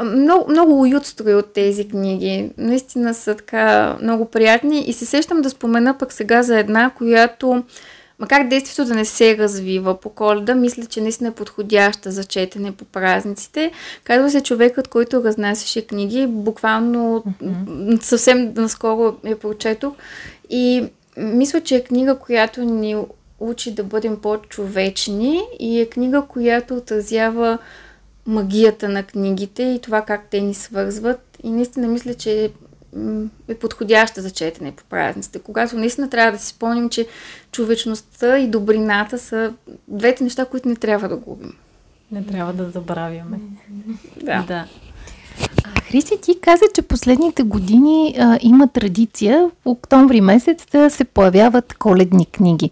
много, 0.04 0.46
много 0.50 0.82
уют 0.82 1.06
строи 1.06 1.36
от 1.36 1.54
тези 1.54 1.88
книги. 1.88 2.50
Наистина 2.58 3.14
са 3.14 3.36
така 3.36 3.96
много 4.02 4.26
приятни 4.26 4.84
и 4.88 4.94
се 4.94 5.06
сещам 5.06 5.42
да 5.42 5.50
спомена 5.50 5.98
пък 5.98 6.14
сега 6.14 6.44
за 6.44 6.60
една, 6.60 6.90
която 6.90 7.64
Макар 8.20 8.48
действието 8.48 8.86
да 8.86 8.96
не 8.96 9.06
се 9.06 9.38
развива 9.38 10.00
по 10.00 10.10
коледа, 10.10 10.56
мисля, 10.56 10.86
че 10.86 11.02
наистина 11.02 11.30
е 11.30 11.34
подходяща 11.34 12.12
за 12.12 12.24
четене 12.24 12.72
по 12.72 12.86
празниците. 12.86 13.72
Казва 14.04 14.32
се 14.32 14.42
човекът, 14.42 14.88
който 14.88 15.24
разнасяше 15.24 15.88
книги, 15.88 16.28
буквално 16.28 17.24
mm-hmm. 17.44 18.02
съвсем 18.04 18.54
наскоро 18.56 19.16
я 19.26 19.40
прочетох 19.40 19.94
и 20.50 20.86
мисля, 21.18 21.62
че 21.62 21.76
е 21.76 21.84
книга, 21.84 22.16
която 22.16 22.64
ни 22.64 22.96
учи 23.40 23.72
да 23.72 23.84
бъдем 23.84 24.18
по-човечни 24.18 25.42
и 25.60 25.82
е 25.82 25.86
книга, 25.86 26.24
която 26.28 26.76
отразява 26.76 27.58
магията 28.26 28.90
на 28.90 29.04
книгите 29.04 29.64
и 29.64 29.80
това 29.80 30.02
как 30.02 30.28
те 30.30 30.42
ни 30.42 30.54
свързват. 30.54 31.20
И 31.44 31.50
наистина 31.50 31.88
мисля, 31.88 32.14
че 32.14 32.52
е 33.48 33.56
подходяща 33.56 34.22
за 34.22 34.32
четене 34.32 34.72
по 34.72 34.84
празниците, 34.84 35.40
когато 35.40 35.78
наистина 35.78 36.10
трябва 36.10 36.32
да 36.32 36.44
си 36.44 36.48
спомним, 36.48 36.90
че 36.90 37.08
човечността 37.52 38.38
и 38.38 38.48
добрината 38.48 39.18
са 39.18 39.54
двете 39.88 40.24
неща, 40.24 40.46
които 40.46 40.70
не 40.70 40.76
трябва 40.76 41.10
да 41.10 41.16
губим. 41.16 41.54
Не 42.12 42.26
трябва 42.26 42.54
да 42.54 42.70
забравяме. 42.70 43.40
Да. 44.24 44.44
да. 44.48 44.66
Хриси, 45.90 46.18
ти 46.22 46.40
каза, 46.42 46.66
че 46.76 46.82
последните 46.82 47.44
години 47.44 48.16
а, 48.20 48.40
има 48.42 48.68
традиция 48.68 49.52
в 49.66 49.70
октомври 49.70 50.22
месец 50.22 50.66
да 50.72 50.90
се 50.90 51.04
появяват 51.04 51.74
коледни 51.74 52.26
книги. 52.26 52.72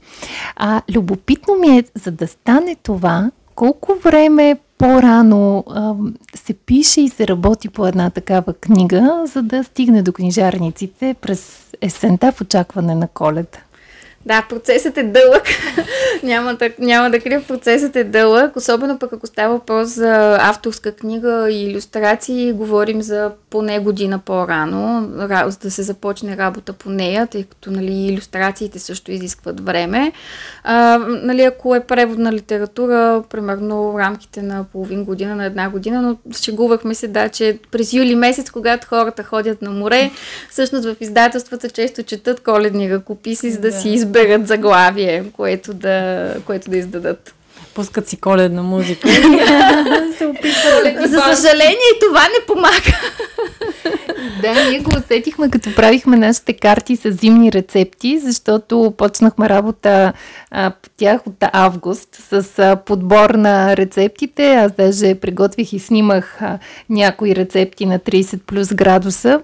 А 0.55 0.81
любопитно 0.95 1.55
ми 1.55 1.77
е, 1.77 1.83
за 1.95 2.11
да 2.11 2.27
стане 2.27 2.75
това, 2.83 3.31
колко 3.55 3.95
време 4.03 4.57
по-рано 4.77 5.63
а, 5.69 5.93
се 6.35 6.53
пише 6.53 7.01
и 7.01 7.09
се 7.09 7.27
работи 7.27 7.69
по 7.69 7.87
една 7.87 8.09
такава 8.09 8.53
книга, 8.53 9.23
за 9.33 9.41
да 9.41 9.63
стигне 9.63 10.03
до 10.03 10.13
книжарниците 10.13 11.15
през 11.21 11.67
есента 11.81 12.31
в 12.31 12.41
очакване 12.41 12.95
на 12.95 13.07
коледа? 13.07 13.59
Да, 14.27 14.45
процесът 14.49 14.97
е 14.97 15.03
дълъг. 15.03 15.43
няма, 16.23 16.55
да, 16.55 16.69
няма 16.79 17.09
да 17.09 17.19
крия, 17.19 17.43
процесът 17.47 17.95
е 17.95 18.03
дълъг. 18.03 18.55
Особено 18.55 18.99
пък 18.99 19.13
ако 19.13 19.27
става 19.27 19.53
въпрос 19.53 19.89
за 19.89 20.37
авторска 20.41 20.91
книга 20.91 21.47
и 21.51 21.63
иллюстрации, 21.63 22.53
говорим 22.53 23.01
за 23.01 23.31
поне 23.49 23.79
година 23.79 24.19
по-рано, 24.19 25.09
за 25.47 25.57
да 25.57 25.71
се 25.71 25.83
започне 25.83 26.37
работа 26.37 26.73
по 26.73 26.89
нея, 26.89 27.27
тъй 27.27 27.43
като 27.43 27.71
нали, 27.71 27.93
иллюстрациите 27.93 28.79
също 28.79 29.11
изискват 29.11 29.65
време. 29.65 30.11
А, 30.63 30.97
нали, 31.07 31.43
ако 31.43 31.75
е 31.75 31.79
преводна 31.79 32.33
литература, 32.33 33.23
примерно 33.29 33.91
в 33.91 33.99
рамките 33.99 34.41
на 34.41 34.63
половин 34.63 35.03
година, 35.05 35.35
на 35.35 35.45
една 35.45 35.69
година, 35.69 36.01
но 36.01 36.33
шегувахме 36.33 36.95
се, 36.95 37.07
да, 37.07 37.29
че 37.29 37.59
през 37.71 37.93
юли 37.93 38.15
месец, 38.15 38.51
когато 38.51 38.87
хората 38.87 39.23
ходят 39.23 39.61
на 39.61 39.71
море, 39.71 40.11
всъщност 40.49 40.85
в 40.85 40.95
издателствата 40.99 41.69
често 41.69 42.03
четат 42.03 42.39
коледни 42.43 42.93
ръкописи, 42.93 43.51
за 43.51 43.59
да, 43.59 43.71
да 43.71 43.77
си 43.77 43.89
изберат 43.89 44.16
заглавие, 44.43 45.23
което 45.33 45.73
да, 45.73 46.33
което 46.45 46.69
да 46.69 46.77
издадат 46.77 47.33
пускат 47.77 48.07
си 48.07 48.17
коледна 48.17 48.63
музика. 48.63 49.07
За 51.05 51.35
съжаление 51.35 51.89
и 51.95 51.99
това 52.01 52.21
не 52.21 52.45
помага. 52.47 52.99
Да, 54.41 54.69
ние 54.69 54.79
го 54.79 54.91
усетихме 54.97 55.49
като 55.49 55.75
правихме 55.75 56.17
нашите 56.17 56.53
карти 56.53 56.95
с 56.95 57.11
зимни 57.11 57.51
рецепти, 57.51 58.19
защото 58.19 58.93
почнахме 58.97 59.49
работа 59.49 60.13
а, 60.51 60.71
по 60.81 60.89
тях 60.97 61.27
от 61.27 61.35
август 61.53 62.15
с 62.15 62.59
а, 62.59 62.75
подбор 62.75 63.29
на 63.29 63.77
рецептите. 63.77 64.53
Аз 64.53 64.71
даже 64.71 65.15
приготвих 65.15 65.73
и 65.73 65.79
снимах 65.79 66.41
а, 66.41 66.59
някои 66.89 67.35
рецепти 67.35 67.85
на 67.85 67.99
30 67.99 68.39
плюс 68.39 68.73
градуса 68.73 69.41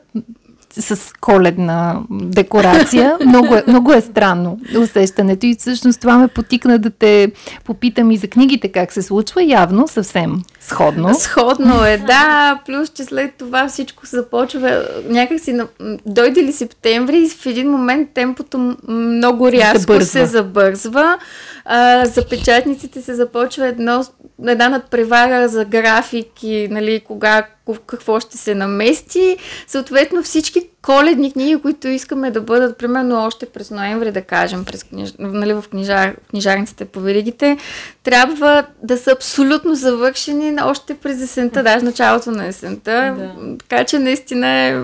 с 0.80 1.14
коледна 1.22 2.00
декорация. 2.10 3.18
Много 3.26 3.56
е, 3.56 3.64
много 3.68 3.94
е 3.94 4.02
странно 4.02 4.60
усещането 4.80 5.46
и 5.46 5.56
всъщност 5.60 6.02
това 6.02 6.18
ме 6.18 6.28
потикна 6.28 6.80
да 6.80 6.90
те 6.90 7.32
попитам 7.66 8.12
и 8.12 8.18
за 8.18 8.28
книгите 8.28 8.68
как 8.68 8.94
се 8.94 9.02
случва. 9.02 9.44
Явно 9.44 9.88
съвсем 9.88 10.42
сходно. 10.67 11.13
Сходно 11.13 11.86
е, 11.86 11.97
да. 11.97 12.60
Плюс, 12.65 12.89
че 12.89 13.04
след 13.04 13.36
това 13.36 13.67
всичко 13.67 14.06
започва 14.06 14.86
някакси 15.08 15.60
дойде 16.06 16.43
ли 16.43 16.54
септември 16.54 17.30
в 17.30 17.45
един 17.45 17.71
момент 17.71 18.10
темпото 18.13 18.78
много 18.88 19.52
рязко 19.52 19.80
забързва. 19.80 20.06
се 20.06 20.26
забързва. 20.26 21.17
А, 21.65 22.06
за 22.06 22.26
печатниците 22.30 23.02
се 23.02 23.13
започва 23.13 23.67
едно, 23.67 24.06
една 24.47 24.69
надпревара 24.69 25.47
за 25.47 25.65
графики, 25.65 26.67
нали, 26.71 26.99
кога 26.99 27.47
какво 27.86 28.19
ще 28.19 28.38
се 28.38 28.56
намести. 28.56 29.38
Съответно 29.67 30.23
всички 30.23 30.69
коледни 30.84 31.34
книги, 31.34 31.62
които 31.62 31.88
искаме 31.88 32.32
да 32.32 32.41
бъдат, 32.41 32.78
примерно 32.78 33.26
още 33.26 33.46
през 33.46 33.72
ноември, 33.72 34.12
да 34.12 34.22
кажем, 34.22 34.65
през 34.65 34.84
книж... 34.84 35.13
нали, 35.19 35.54
в 35.54 35.63
книжар... 35.72 36.15
книжарниците 36.30 36.86
по 36.86 37.00
веригите, 37.00 37.58
трябва 38.04 38.65
да 38.84 38.98
са 38.98 39.12
абсолютно 39.12 39.76
завършени 39.76 40.58
още 40.63 40.98
през 40.98 41.22
есента, 41.22 41.63
даже 41.63 41.86
началото 41.86 42.32
на 42.32 42.46
есента. 42.46 43.15
Да. 43.17 43.58
Така 43.58 43.84
че 43.84 44.00
наистина 44.00 44.48
е... 44.48 44.82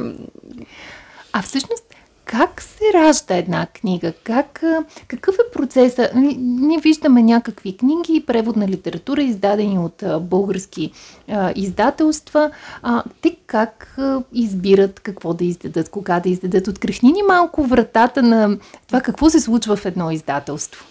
А 1.33 1.41
всъщност 1.41 1.83
как 2.31 2.61
се 2.61 2.83
ражда 2.93 3.35
една 3.35 3.65
книга? 3.65 4.13
Как, 4.23 4.63
какъв 5.07 5.35
е 5.35 5.51
процеса? 5.53 6.09
Ние 6.15 6.79
виждаме 6.79 7.23
някакви 7.23 7.77
книги, 7.77 8.23
превод 8.27 8.55
на 8.55 8.67
литература, 8.67 9.23
издадени 9.23 9.79
от 9.79 10.03
български 10.21 10.91
а, 11.27 11.53
издателства. 11.55 12.51
А, 12.81 13.03
те 13.21 13.35
как 13.47 13.95
а, 13.97 14.23
избират 14.33 14.99
какво 14.99 15.33
да 15.33 15.45
издадат, 15.45 15.89
кога 15.89 16.19
да 16.19 16.29
издадат? 16.29 16.67
Открехни 16.67 17.11
ни 17.11 17.21
малко 17.27 17.63
вратата 17.63 18.23
на 18.23 18.57
това 18.87 19.01
какво 19.01 19.29
се 19.29 19.39
случва 19.39 19.75
в 19.75 19.85
едно 19.85 20.11
издателство. 20.11 20.85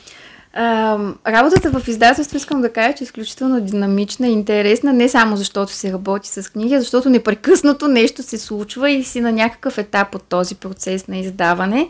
А, 0.52 0.98
работата 1.26 1.70
в 1.70 1.88
издателство 1.88 2.36
искам 2.36 2.60
да 2.60 2.72
кажа, 2.72 2.94
че 2.94 3.04
е 3.04 3.06
изключително 3.06 3.60
динамична 3.60 4.28
и 4.28 4.32
интересна, 4.32 4.92
не 4.92 5.08
само 5.08 5.36
защото 5.36 5.72
се 5.72 5.92
работи 5.92 6.28
с 6.28 6.52
книги, 6.52 6.74
а 6.74 6.80
защото 6.80 7.10
непрекъснато 7.10 7.88
нещо 7.88 8.22
се 8.22 8.38
случва 8.38 8.90
и 8.90 9.04
си 9.04 9.20
на 9.20 9.32
някакъв 9.32 9.78
етап 9.78 10.14
от 10.14 10.22
този 10.22 10.54
процес 10.54 11.08
на 11.08 11.16
издаване. 11.16 11.88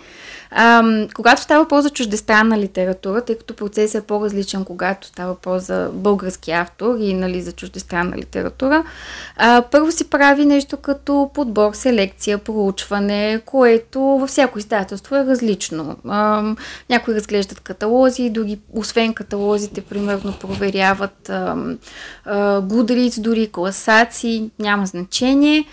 А, 0.51 0.83
когато 1.14 1.42
става 1.42 1.68
по 1.68 1.81
за 1.81 1.90
чуждестранна 1.90 2.59
литература, 2.59 3.21
тъй 3.21 3.38
като 3.38 3.55
процесът 3.57 4.03
е 4.03 4.07
по-различен, 4.07 4.64
когато 4.64 5.07
става 5.07 5.35
по 5.35 5.59
за 5.59 5.90
български 5.92 6.51
автор 6.51 6.97
и 7.01 7.14
нали, 7.14 7.42
за 7.42 7.53
чуждестранна 7.53 8.16
литература, 8.16 8.85
а, 9.37 9.62
първо 9.71 9.92
си 9.92 10.11
прави 10.11 10.44
нещо 10.44 10.77
като 10.77 11.31
подбор, 11.35 11.73
селекция, 11.73 12.38
проучване, 12.38 13.40
което 13.47 14.01
във 14.01 14.29
всяко 14.29 14.59
издателство 14.59 15.16
е 15.16 15.25
различно. 15.25 15.97
А, 16.09 16.42
някои 16.90 17.14
разглеждат 17.14 17.61
каталози, 17.61 18.31
други, 18.31 18.47
освен 18.72 19.14
каталозите, 19.14 19.80
примерно 19.80 20.34
проверяват 20.40 21.30
гудриц, 22.62 23.20
дори 23.20 23.48
класации, 23.52 24.50
няма 24.58 24.87
значение. 24.87 25.64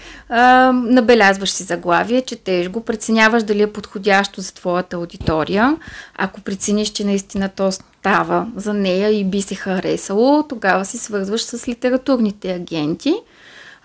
Набелязваш 0.74 1.52
си 1.52 1.64
заглавие, 1.64 2.22
четеш 2.22 2.70
го, 2.70 2.82
преценяваш 2.82 3.44
дали 3.44 3.62
е 3.62 3.74
подходящо 3.74 4.42
за 4.42 4.54
твоята 4.54 4.96
аудитория. 4.96 5.78
Ако 6.16 6.42
прецениш, 6.42 6.90
че 6.90 7.06
наистина 7.06 7.50
то 7.50 7.72
става 7.72 8.48
за 8.56 8.74
нея 8.74 9.10
и 9.10 9.24
би 9.24 9.42
се 9.42 9.56
харесало, 9.56 10.44
тогава 10.44 10.86
си 10.86 10.98
свързваш 10.98 11.44
с 11.44 11.68
литературните 11.68 12.52
агенти 12.52 13.16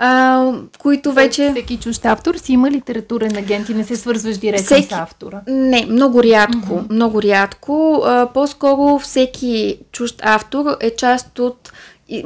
а, 0.02 0.52
които 0.78 1.12
вече... 1.12 1.50
Всеки 1.50 1.76
чужд 1.76 2.06
автор 2.06 2.34
си 2.34 2.52
има 2.52 2.70
литературен 2.70 3.36
агент 3.36 3.68
и 3.68 3.74
не 3.74 3.84
се 3.84 3.96
свързваш 3.96 4.36
директно 4.36 4.64
всеки... 4.64 4.88
с 4.88 4.92
автора. 4.92 5.40
Не, 5.48 5.86
много 5.86 6.22
рядко. 6.22 6.74
Mm-hmm. 6.74 6.90
Много 6.90 7.22
рядко. 7.22 8.02
А, 8.06 8.26
по-скоро 8.34 8.98
всеки 8.98 9.78
чужд 9.92 10.20
автор 10.22 10.76
е 10.80 10.96
част 10.96 11.38
от 11.38 11.72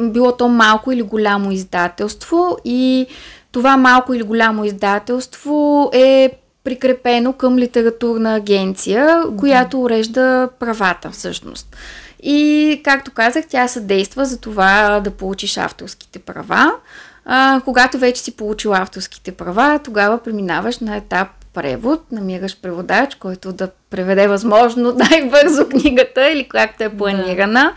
било 0.01 0.33
то 0.33 0.49
малко 0.49 0.93
или 0.93 1.03
голямо 1.03 1.53
издателство 1.53 2.57
и 2.65 3.07
това 3.53 3.77
малко 3.77 4.15
или 4.15 4.23
голямо 4.23 4.65
издателство 4.65 5.91
е 5.93 6.31
прикрепено 6.65 7.33
към 7.33 7.59
литературна 7.59 8.35
агенция, 8.35 9.07
mm-hmm. 9.09 9.37
която 9.37 9.83
урежда 9.83 10.49
правата 10.59 11.11
всъщност. 11.11 11.77
И, 12.23 12.81
както 12.85 13.11
казах, 13.11 13.45
тя 13.49 13.69
съдейства 13.69 14.25
за 14.25 14.41
това 14.41 15.01
да 15.05 15.11
получиш 15.11 15.57
авторските 15.57 16.19
права. 16.19 16.73
А, 17.25 17.61
когато 17.65 17.99
вече 17.99 18.23
си 18.23 18.37
получил 18.37 18.75
авторските 18.75 19.33
права, 19.33 19.81
тогава 19.85 20.23
преминаваш 20.23 20.79
на 20.79 20.97
етап 20.97 21.29
превод, 21.55 22.13
намираш 22.13 22.61
преводач, 22.61 23.15
който 23.15 23.53
да 23.53 23.69
преведе 23.90 24.29
възможно 24.29 24.92
най-бързо 25.11 25.68
книгата 25.68 26.31
или 26.31 26.49
както 26.49 26.85
е 26.85 26.88
планирана. 26.88 27.73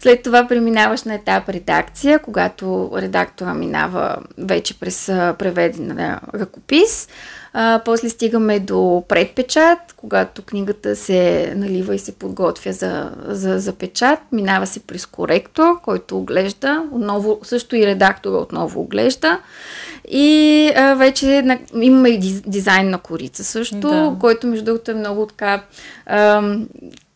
След 0.00 0.22
това 0.22 0.48
преминаваш 0.48 1.02
на 1.02 1.14
етап 1.14 1.48
редакция, 1.48 2.18
когато 2.18 2.90
редактора 2.96 3.54
минава 3.54 4.16
вече 4.38 4.80
през 4.80 5.06
преведен 5.38 6.16
ръкопис. 6.34 7.08
А, 7.52 7.80
после 7.84 8.08
стигаме 8.08 8.60
до 8.60 9.04
предпечат, 9.08 9.78
когато 9.96 10.42
книгата 10.42 10.96
се 10.96 11.52
налива 11.56 11.94
и 11.94 11.98
се 11.98 12.12
подготвя 12.12 12.72
за, 12.72 13.10
за, 13.26 13.58
за 13.58 13.72
печат. 13.72 14.18
Минава 14.32 14.66
се 14.66 14.80
през 14.80 15.06
коректор, 15.06 15.80
който 15.82 16.18
оглежда. 16.18 16.84
Отново, 16.92 17.38
също 17.42 17.76
и 17.76 17.86
редактора 17.86 18.36
отново 18.36 18.80
оглежда. 18.80 19.38
И 20.08 20.70
а, 20.76 20.94
вече 20.94 21.42
на, 21.42 21.58
имаме 21.74 22.08
и 22.08 22.18
дизайн 22.46 22.90
на 22.90 22.98
корица 22.98 23.44
също, 23.44 23.76
да. 23.76 24.16
който 24.20 24.46
между 24.46 24.64
другото 24.64 24.90
е 24.90 24.94
много 24.94 25.26
така 25.26 25.49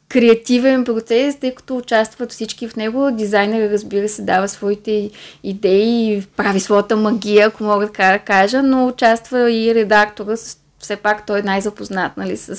креативен 0.09 0.85
процес, 0.85 1.37
тъй 1.37 1.55
като 1.55 1.77
участват 1.77 2.33
всички 2.33 2.69
в 2.69 2.77
него. 2.77 3.11
Дизайнер, 3.13 3.71
разбира 3.71 4.09
се, 4.09 4.23
дава 4.23 4.49
своите 4.49 5.11
идеи, 5.43 6.23
прави 6.37 6.61
своята 6.61 6.97
магия, 6.97 7.47
ако 7.47 7.65
мога 7.65 7.87
така 7.87 8.13
да 8.13 8.19
кажа, 8.19 8.63
но 8.63 8.87
участва 8.87 9.51
и 9.53 9.75
редактора, 9.75 10.35
все 10.79 10.97
пак 10.97 11.27
той 11.27 11.39
е 11.39 11.43
най-запознат 11.43 12.17
нали, 12.17 12.37
с, 12.37 12.57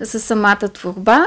с 0.00 0.20
самата 0.20 0.68
творба. 0.74 1.26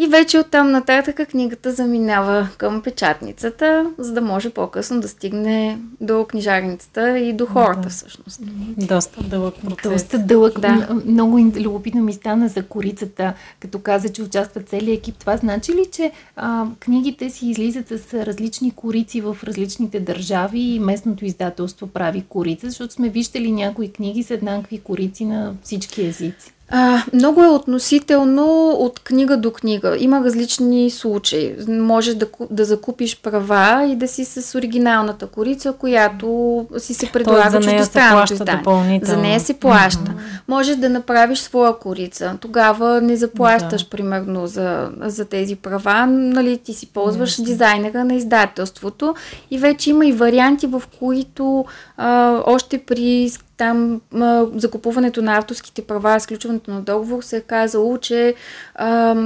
И 0.00 0.06
вече 0.06 0.38
оттам 0.38 0.70
нататък 0.70 1.28
книгата 1.30 1.72
заминава 1.72 2.48
към 2.58 2.82
печатницата, 2.82 3.90
за 3.98 4.12
да 4.12 4.20
може 4.20 4.50
по-късно 4.50 5.00
да 5.00 5.08
стигне 5.08 5.78
до 6.00 6.24
книжарницата 6.24 7.18
и 7.18 7.32
до 7.32 7.46
хората 7.46 7.80
да. 7.80 7.88
всъщност. 7.88 8.40
Доста 8.76 9.22
дълъг 9.22 9.54
процес. 9.64 9.92
Доста 9.92 10.18
дълъг. 10.18 10.60
Да. 10.60 10.88
Много 11.06 11.38
любопитно 11.38 12.02
ми 12.02 12.12
стана 12.12 12.48
за 12.48 12.62
корицата, 12.62 13.34
като 13.60 13.78
каза, 13.78 14.08
че 14.08 14.22
участва 14.22 14.60
целият 14.60 14.98
екип. 14.98 15.18
Това 15.18 15.36
значи 15.36 15.72
ли, 15.72 15.86
че 15.92 16.12
а, 16.36 16.66
книгите 16.80 17.30
си 17.30 17.46
излизат 17.46 17.88
с 17.88 18.14
различни 18.26 18.70
корици 18.70 19.20
в 19.20 19.36
различните 19.44 20.00
държави 20.00 20.60
и 20.60 20.80
местното 20.80 21.24
издателство 21.24 21.86
прави 21.86 22.24
корица, 22.28 22.68
защото 22.68 22.92
сме 22.94 23.08
виждали 23.08 23.52
някои 23.52 23.92
книги 23.92 24.22
с 24.22 24.30
еднакви 24.30 24.78
корици 24.78 25.24
на 25.24 25.54
всички 25.62 26.06
езици? 26.06 26.52
А, 26.70 27.02
много 27.12 27.42
е 27.42 27.48
относително 27.48 28.70
от 28.70 29.00
книга 29.00 29.36
до 29.36 29.50
книга. 29.50 29.96
Има 29.98 30.24
различни 30.24 30.90
случаи. 30.90 31.54
Можеш 31.68 32.14
да, 32.14 32.26
да 32.50 32.64
закупиш 32.64 33.20
права 33.20 33.86
и 33.92 33.96
да 33.96 34.08
си 34.08 34.24
с 34.24 34.58
оригиналната 34.58 35.26
корица, 35.26 35.72
която 35.72 36.66
си 36.78 36.94
се 36.94 37.12
предлага 37.12 37.60
чуждестранното 37.60 38.32
издание. 38.32 39.00
За 39.02 39.16
нея 39.16 39.40
се 39.40 39.54
плаща. 39.54 40.00
Mm-hmm. 40.00 40.40
Можеш 40.48 40.76
да 40.76 40.88
направиш 40.88 41.38
своя 41.38 41.78
корица. 41.78 42.38
Тогава 42.40 43.00
не 43.00 43.16
заплащаш, 43.16 43.82
да. 43.82 43.90
примерно, 43.90 44.46
за, 44.46 44.90
за 45.00 45.24
тези 45.24 45.56
права. 45.56 46.06
Нали, 46.06 46.58
ти 46.58 46.74
си 46.74 46.86
ползваш 46.86 47.36
mm-hmm. 47.36 47.44
дизайнера 47.44 48.04
на 48.04 48.14
издателството. 48.14 49.14
И 49.50 49.58
вече 49.58 49.90
има 49.90 50.06
и 50.06 50.12
варианти, 50.12 50.66
в 50.66 50.82
които 50.98 51.64
а, 51.96 52.38
още 52.46 52.78
при 52.78 53.30
там 53.58 54.00
а, 54.14 54.46
закупуването 54.54 55.22
на 55.22 55.36
авторските 55.38 55.82
права, 55.82 56.16
изключването 56.16 56.70
на 56.70 56.80
договор 56.80 57.22
се 57.22 57.36
е 57.36 57.40
казало, 57.40 57.98
че 57.98 58.34
а, 58.74 59.16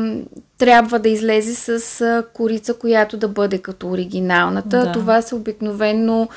трябва 0.59 0.99
да 0.99 1.09
излезе 1.09 1.55
с 1.55 2.01
а, 2.01 2.25
корица, 2.33 2.75
която 2.75 3.17
да 3.17 3.29
бъде 3.29 3.59
като 3.59 3.91
оригиналната. 3.91 4.85
Да. 4.85 4.93
Това 4.93 5.23
са 5.23 5.37
обикновено 5.37 6.29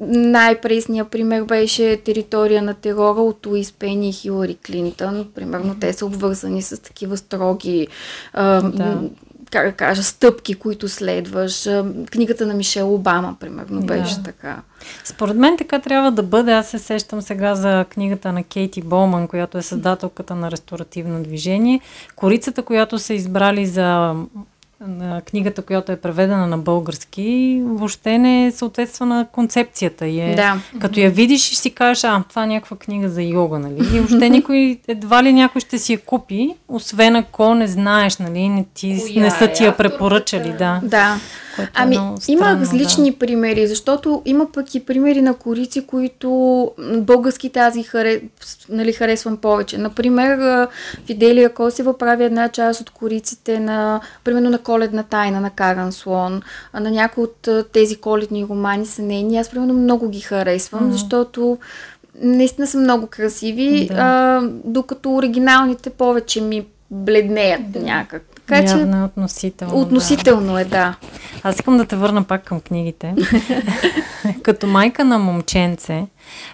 най-пресният 0.00 1.08
пример 1.08 1.42
беше 1.42 1.96
територия 1.96 2.62
на 2.62 2.74
терора 2.74 3.20
от 3.20 3.46
Луис 3.46 3.72
Пени 3.72 4.08
и 4.08 4.12
Хилари 4.12 4.54
Клинтън. 4.66 5.26
Примерно 5.34 5.76
те 5.80 5.92
са 5.92 6.06
обвързани 6.06 6.62
с 6.62 6.82
такива 6.82 7.16
строги 7.16 7.88
а, 8.32 8.62
да 8.62 8.98
как 9.56 9.66
да 9.66 9.72
кажа, 9.72 10.02
стъпки, 10.02 10.54
които 10.54 10.88
следваш. 10.88 11.68
Книгата 12.10 12.46
на 12.46 12.54
Мишел 12.54 12.94
Обама, 12.94 13.36
примерно, 13.40 13.80
беше 13.80 14.16
да. 14.16 14.22
така. 14.22 14.62
Според 15.04 15.36
мен 15.36 15.56
така 15.56 15.78
трябва 15.78 16.12
да 16.12 16.22
бъде. 16.22 16.52
Аз 16.52 16.68
се 16.68 16.78
сещам 16.78 17.22
сега 17.22 17.54
за 17.54 17.84
книгата 17.90 18.32
на 18.32 18.42
Кейти 18.42 18.82
Болман, 18.82 19.28
която 19.28 19.58
е 19.58 19.62
създателката 19.62 20.34
на 20.34 20.50
ресторативно 20.50 21.22
движение. 21.22 21.80
Корицата, 22.16 22.62
която 22.62 22.98
са 22.98 23.14
избрали 23.14 23.66
за 23.66 24.14
на 24.80 25.20
книгата, 25.20 25.62
която 25.62 25.92
е 25.92 25.96
преведена 25.96 26.46
на 26.46 26.58
български, 26.58 27.60
въобще 27.64 28.18
не 28.18 28.52
съответства 28.52 29.06
на 29.06 29.26
концепцията. 29.32 30.06
И 30.06 30.20
е, 30.20 30.34
да. 30.34 30.60
Като 30.80 31.00
я 31.00 31.10
видиш 31.10 31.52
и 31.52 31.54
си 31.54 31.70
кажеш, 31.70 32.04
а, 32.04 32.24
това 32.28 32.44
е 32.44 32.46
някаква 32.46 32.76
книга 32.76 33.08
за 33.08 33.22
йога, 33.22 33.58
нали? 33.58 33.96
И 33.96 34.00
въобще 34.00 34.30
никой, 34.30 34.78
едва 34.88 35.22
ли 35.22 35.32
някой 35.32 35.60
ще 35.60 35.78
си 35.78 35.92
я 35.92 36.00
купи, 36.00 36.54
освен 36.68 37.16
ако 37.16 37.54
не 37.54 37.66
знаеш, 37.66 38.16
нали? 38.16 38.48
Не, 38.48 38.64
ти, 38.74 39.02
Коя 39.12 39.24
не 39.24 39.30
са 39.30 39.48
ти 39.48 39.64
я 39.64 39.76
препоръчали, 39.76 40.52
да. 40.58 40.80
Да. 40.82 41.16
Което 41.56 41.70
е 41.70 41.72
ами, 41.74 41.94
е 41.94 41.98
странно, 41.98 42.18
има 42.28 42.60
различни 42.60 43.10
да. 43.10 43.18
примери, 43.18 43.66
защото 43.66 44.22
има 44.24 44.52
пък 44.52 44.74
и 44.74 44.86
примери 44.86 45.22
на 45.22 45.34
корици, 45.34 45.86
които 45.86 46.70
българските 46.96 47.58
аз 47.58 47.76
ги 47.76 47.82
харе, 47.82 48.20
нали, 48.68 48.92
харесвам 48.92 49.36
повече. 49.36 49.78
Например, 49.78 50.68
Фиделия 51.06 51.54
Косева 51.54 51.98
прави 51.98 52.24
една 52.24 52.48
част 52.48 52.80
от 52.80 52.90
кориците 52.90 53.60
на, 53.60 54.00
примерно 54.24 54.50
на 54.50 54.58
коледна 54.58 55.02
тайна 55.02 55.40
на 55.40 55.50
Каран 55.50 55.92
Слон, 55.92 56.42
на 56.74 56.90
някои 56.90 57.24
от 57.24 57.48
тези 57.72 57.96
коледни 57.96 58.46
романи 58.50 58.86
са 58.86 59.02
нейни. 59.02 59.38
Аз, 59.38 59.50
примерно, 59.50 59.74
много 59.74 60.08
ги 60.08 60.20
харесвам, 60.20 60.80
mm-hmm. 60.80 60.92
защото 60.92 61.58
наистина 62.20 62.66
са 62.66 62.78
много 62.78 63.06
красиви, 63.06 63.86
да. 63.86 63.94
а, 63.94 64.40
докато 64.64 65.14
оригиналните 65.14 65.90
повече 65.90 66.40
ми 66.40 66.66
бледнеят 66.90 67.70
да. 67.72 67.80
някак. 67.80 68.35
Така 68.46 68.66
че. 68.66 68.72
Явно 68.72 68.96
е 68.96 69.04
относително. 69.04 69.80
Относително 69.80 70.52
да. 70.52 70.60
е, 70.60 70.64
да. 70.64 70.94
Аз 71.42 71.54
искам 71.54 71.76
да 71.76 71.84
те 71.84 71.96
върна 71.96 72.22
пак 72.22 72.44
към 72.44 72.60
книгите. 72.60 73.14
Като 74.42 74.66
майка 74.66 75.04
на 75.04 75.18
момченце, 75.18 76.06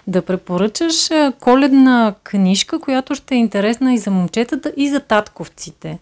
да 0.07 0.21
препоръчаш 0.21 1.09
коледна 1.39 2.13
книжка, 2.23 2.79
която 2.79 3.15
ще 3.15 3.35
е 3.35 3.37
интересна 3.37 3.93
и 3.93 3.97
за 3.97 4.11
момчетата, 4.11 4.73
и 4.77 4.89
за 4.89 4.99
татковците. 4.99 5.99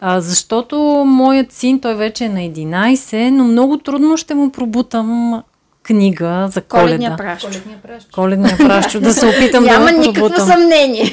А, 0.00 0.20
защото 0.20 0.76
моят 1.06 1.52
син, 1.52 1.80
той 1.80 1.94
вече 1.94 2.24
е 2.24 2.28
на 2.28 2.40
11, 2.40 3.30
но 3.30 3.44
много 3.44 3.78
трудно 3.78 4.16
ще 4.16 4.34
му 4.34 4.50
пробутам 4.52 5.42
книга 5.84 6.48
за 6.50 6.62
коледа. 6.62 6.86
Коледния 6.86 7.16
пращу. 7.16 7.46
Коледния 7.46 7.78
пращу. 7.82 8.10
Коледния 8.12 8.56
пращу, 8.56 9.00
да 9.00 9.14
се 9.14 9.26
опитам 9.26 9.64
Няма 9.64 9.84
да 9.84 9.92
Няма 9.92 10.06
никакво 10.06 10.46
съмнение. 10.46 11.12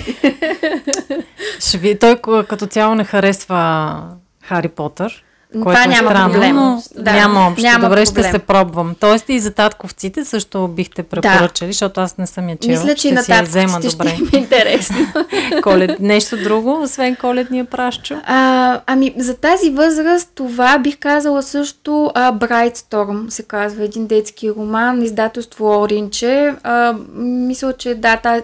Шви, 1.60 2.00
той 2.00 2.16
като 2.48 2.68
цяло 2.68 2.96
не 2.96 3.04
харесва 3.04 4.02
Хари 4.44 4.68
Потър. 4.68 5.24
Което 5.54 5.70
Това 5.70 5.84
е 5.84 5.88
няма 5.88 6.10
странно, 6.10 6.34
проблем. 6.34 6.56
Но 6.56 6.84
да, 6.96 7.14
няма 7.14 7.48
общо. 7.48 7.62
Няма 7.62 7.90
Добре, 7.90 8.06
проблем. 8.06 8.24
ще 8.24 8.32
се 8.32 8.40
пробвам. 8.40 8.96
Тоест 9.00 9.30
и 9.30 9.40
за 9.40 9.52
татковците 9.52 10.26
също 10.26 10.68
бихте 10.68 11.04
препоръчали, 11.04 11.68
да. 11.68 11.74
защото 11.74 12.02
аз 12.02 12.18
не 12.18 12.28
съм 12.28 12.50
я 12.50 12.58
чела. 12.58 12.72
Мисля, 12.72 12.96
че 12.96 13.08
и 13.08 13.12
на 13.12 13.24
татковците 13.24 13.90
ще 13.90 14.04
ми 14.04 14.30
е 14.34 14.38
интересно. 14.38 14.98
Колед... 15.64 16.00
Нещо 16.00 16.38
друго, 16.38 16.82
освен 16.82 17.16
коледния 17.16 17.66
пращу? 17.66 18.16
А, 18.24 18.82
ами, 18.88 19.14
за 19.18 19.38
тази 19.38 19.70
възраст 19.70 20.32
това 20.36 20.78
бих 20.78 20.98
казала 21.00 21.44
също 21.44 22.12
а, 22.16 22.34
Bright 22.34 22.78
Storm 22.78 23.30
се 23.30 23.44
казва, 23.44 23.84
един 23.84 24.08
детски 24.08 24.52
роман, 24.52 25.02
издателство 25.02 25.82
Оринче. 25.82 26.54
А, 26.64 26.96
мисля, 27.16 27.74
че 27.74 27.96
да, 27.96 28.18
та, 28.18 28.42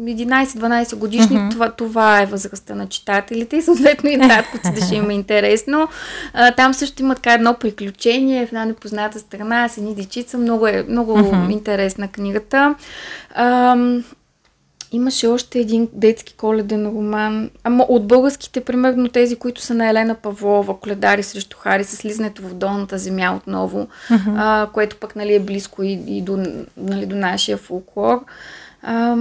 11-12 0.00 0.96
годишни, 0.96 1.36
mm-hmm. 1.36 1.50
това, 1.50 1.70
това 1.70 2.22
е 2.22 2.26
възрастта 2.26 2.74
на 2.74 2.88
читателите 2.88 3.56
и 3.56 3.62
съответно 3.62 4.10
и 4.10 4.18
таткоците 4.18 4.86
ще 4.86 4.94
има 4.94 5.12
интересно. 5.12 5.88
А, 6.32 6.50
там 6.50 6.74
също 6.74 7.02
има 7.02 7.14
така 7.14 7.32
едно 7.32 7.54
приключение 7.54 8.46
в 8.46 8.48
една 8.48 8.64
непозната 8.64 9.18
страна 9.18 9.68
с 9.68 9.78
едни 9.78 9.94
дечица. 9.94 10.38
Много 10.38 10.66
е 10.66 10.84
много 10.88 11.12
mm-hmm. 11.12 11.52
интересна 11.52 12.08
книгата. 12.08 12.74
А, 13.34 13.76
имаше 14.92 15.26
още 15.26 15.58
един 15.58 15.88
детски 15.92 16.34
коледен 16.34 16.86
роман. 16.86 17.50
Ама 17.64 17.86
от 17.88 18.06
българските, 18.06 18.60
примерно 18.60 19.08
тези, 19.08 19.36
които 19.36 19.60
са 19.60 19.74
на 19.74 19.88
Елена 19.88 20.14
Павлова, 20.14 20.80
Коледари 20.80 21.22
срещу 21.22 21.56
Хари, 21.56 21.84
с 21.84 21.96
слизането 21.96 22.42
в 22.42 22.54
долната 22.54 22.98
земя 22.98 23.36
отново, 23.36 23.88
mm-hmm. 24.10 24.34
а, 24.36 24.68
което 24.72 24.96
пък 24.96 25.16
нали, 25.16 25.34
е 25.34 25.40
близко 25.40 25.82
и, 25.82 26.02
и 26.06 26.22
до, 26.22 26.64
нали, 26.76 27.06
до 27.06 27.16
нашия 27.16 27.56
фолклор. 27.56 28.24
А, 28.82 29.16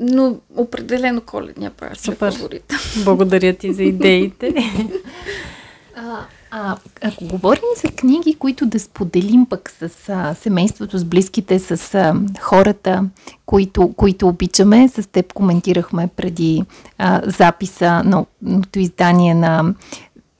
но 0.00 0.36
определено 0.56 1.20
коледния 1.20 1.70
праш 1.70 2.08
е 2.08 2.12
фаворит. 2.12 2.72
Благодаря 3.04 3.54
ти 3.54 3.74
за 3.74 3.82
идеите. 3.82 4.54
а, 5.96 6.26
а, 6.50 6.76
ако 7.02 7.24
говорим 7.24 7.62
за 7.84 7.90
книги, 7.92 8.34
които 8.34 8.66
да 8.66 8.80
споделим 8.80 9.46
пък 9.46 9.70
с 9.70 10.08
а, 10.08 10.34
семейството, 10.34 10.98
с 10.98 11.04
близките, 11.04 11.58
с 11.58 11.94
а, 11.94 12.14
хората, 12.40 13.04
които, 13.46 13.92
които 13.96 14.28
обичаме, 14.28 14.88
с 14.88 15.08
теб 15.10 15.32
коментирахме 15.32 16.08
преди 16.16 16.62
а, 16.98 17.22
записа 17.24 18.02
на 18.04 18.24
новото 18.42 18.78
издание 18.78 19.34
на 19.34 19.74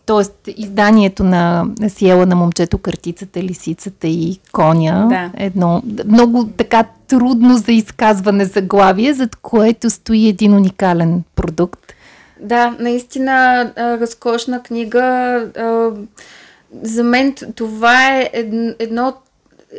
Тоест, 0.09 0.49
изданието 0.57 1.25
на 1.25 1.67
Сиела 1.89 2.27
на 2.27 2.37
момчето, 2.37 2.79
картицата, 2.79 3.43
лисицата 3.43 4.07
и 4.07 4.39
коня. 4.53 5.07
Да. 5.09 5.31
Едно 5.45 5.83
много 6.07 6.49
така 6.57 6.85
трудно 7.09 7.57
за 7.57 7.73
изказване 7.73 8.45
заглавие, 8.45 9.13
зад 9.15 9.37
което 9.37 9.91
стои 9.91 10.29
един 10.29 10.55
уникален 10.55 11.23
продукт. 11.37 11.93
Да, 12.41 12.77
наистина 12.81 13.73
разкошна 13.77 14.63
книга. 14.63 15.47
За 16.83 17.05
мен 17.05 17.35
това 17.55 18.17
е 18.17 18.31
едно 18.79 19.15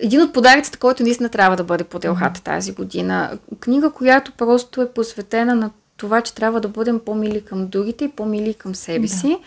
един 0.02 0.22
от 0.22 0.34
подаръците, 0.34 0.78
който 0.78 1.04
наистина 1.04 1.30
трябва 1.30 1.58
да 1.58 1.64
бъде 1.64 1.84
по 1.84 2.00
делхата 2.00 2.42
тази 2.42 2.72
година. 2.72 3.32
Книга, 3.60 3.90
която 3.92 4.32
просто 4.38 4.82
е 4.82 4.90
посветена 4.90 5.56
на 5.56 5.70
това, 6.00 6.22
че 6.22 6.36
трябва 6.36 6.62
да 6.62 6.68
бъдем 6.68 7.00
по-мили 7.00 7.42
към 7.42 7.68
другите 7.68 8.06
и 8.06 8.10
по-мили 8.10 8.54
към 8.54 8.76
себе 8.76 9.08
да. 9.08 9.14
си. 9.14 9.38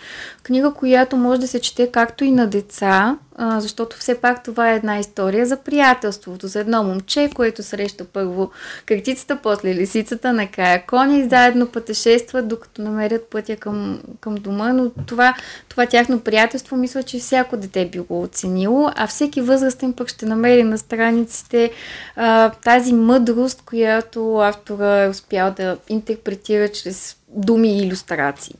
Книга, 0.42 0.74
която 0.74 1.16
може 1.16 1.40
да 1.40 1.48
се 1.48 1.60
чете 1.60 1.86
както 1.86 2.24
и 2.24 2.30
на 2.30 2.46
деца, 2.46 3.18
защото 3.38 3.96
все 3.96 4.20
пак 4.20 4.42
това 4.42 4.72
е 4.72 4.76
една 4.76 4.98
история 4.98 5.46
за 5.46 5.56
приятелството, 5.56 6.46
за 6.46 6.60
едно 6.60 6.82
момче, 6.82 7.30
което 7.34 7.62
среща 7.62 8.04
първо 8.04 8.50
картицата, 8.86 9.38
после 9.42 9.74
лисицата, 9.74 10.32
накрая 10.32 10.86
коня 10.86 11.18
и 11.18 11.28
заедно 11.28 11.66
пътешестват, 11.66 12.48
докато 12.48 12.82
намерят 12.82 13.30
пътя 13.30 13.56
към, 13.56 14.02
към 14.20 14.34
дома, 14.34 14.72
но 14.72 14.90
това, 15.06 15.34
това 15.68 15.86
тяхно 15.86 16.20
приятелство 16.20 16.76
мисля, 16.76 17.02
че 17.02 17.18
всяко 17.18 17.56
дете 17.56 17.86
би 17.86 17.98
го 17.98 18.22
оценило, 18.22 18.90
а 18.94 19.06
всеки 19.06 19.40
възрастен 19.40 19.92
пък 19.92 20.08
ще 20.08 20.26
намери 20.26 20.62
на 20.62 20.78
страниците 20.78 21.70
а, 22.16 22.50
тази 22.50 22.92
мъдрост, 22.92 23.62
която 23.62 24.38
автора 24.38 25.02
е 25.02 25.08
успял 25.08 25.54
да 25.56 25.76
интерпретира 25.88 26.68
чрез 26.68 27.16
думи 27.28 27.78
и 27.78 27.86
иллюстрации. 27.86 28.54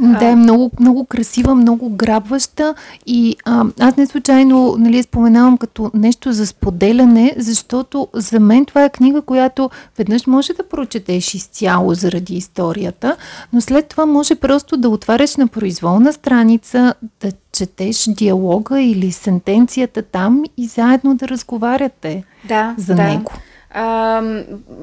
Да, 0.00 0.26
е 0.26 0.36
много, 0.36 0.70
много 0.80 1.04
красива, 1.04 1.54
много 1.54 1.88
грабваща 1.88 2.74
и 3.06 3.36
а, 3.44 3.64
аз 3.80 3.96
не 3.96 4.06
случайно 4.06 4.76
нали, 4.78 5.02
споменавам 5.02 5.58
като 5.58 5.90
нещо 5.94 6.32
за 6.32 6.46
споделяне, 6.46 7.34
защото 7.36 8.08
за 8.14 8.40
мен 8.40 8.64
това 8.64 8.84
е 8.84 8.90
книга, 8.90 9.22
която 9.22 9.70
веднъж 9.98 10.26
може 10.26 10.52
да 10.52 10.68
прочетеш 10.68 11.34
изцяло 11.34 11.94
заради 11.94 12.34
историята, 12.34 13.16
но 13.52 13.60
след 13.60 13.86
това 13.86 14.06
може 14.06 14.34
просто 14.34 14.76
да 14.76 14.88
отваряш 14.88 15.36
на 15.36 15.46
произволна 15.46 16.12
страница, 16.12 16.94
да 17.20 17.32
четеш 17.52 18.04
диалога 18.08 18.80
или 18.80 19.12
сентенцията 19.12 20.02
там 20.02 20.42
и 20.56 20.66
заедно 20.66 21.14
да 21.14 21.28
разговаряте 21.28 22.24
да, 22.48 22.74
за 22.78 22.94
да. 22.94 23.02
него. 23.02 23.32
А, 23.78 24.22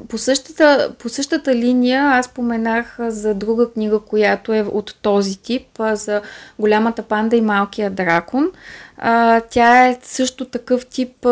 по, 0.10 0.18
същата, 0.18 0.96
по 1.00 1.10
същата 1.10 1.56
линия 1.56 2.04
аз 2.04 2.26
споменах 2.26 2.96
за 3.00 3.34
друга 3.34 3.72
книга, 3.72 4.00
която 4.00 4.54
е 4.54 4.62
от 4.62 4.96
този 5.02 5.38
тип, 5.38 5.68
за 5.80 6.22
голямата 6.60 7.04
панда 7.04 7.36
и 7.36 7.42
малкия 7.42 7.90
дракон. 7.90 8.52
А, 8.98 9.42
тя 9.42 9.88
е 9.88 10.00
също 10.04 10.46
такъв 10.46 10.86
тип 10.86 11.28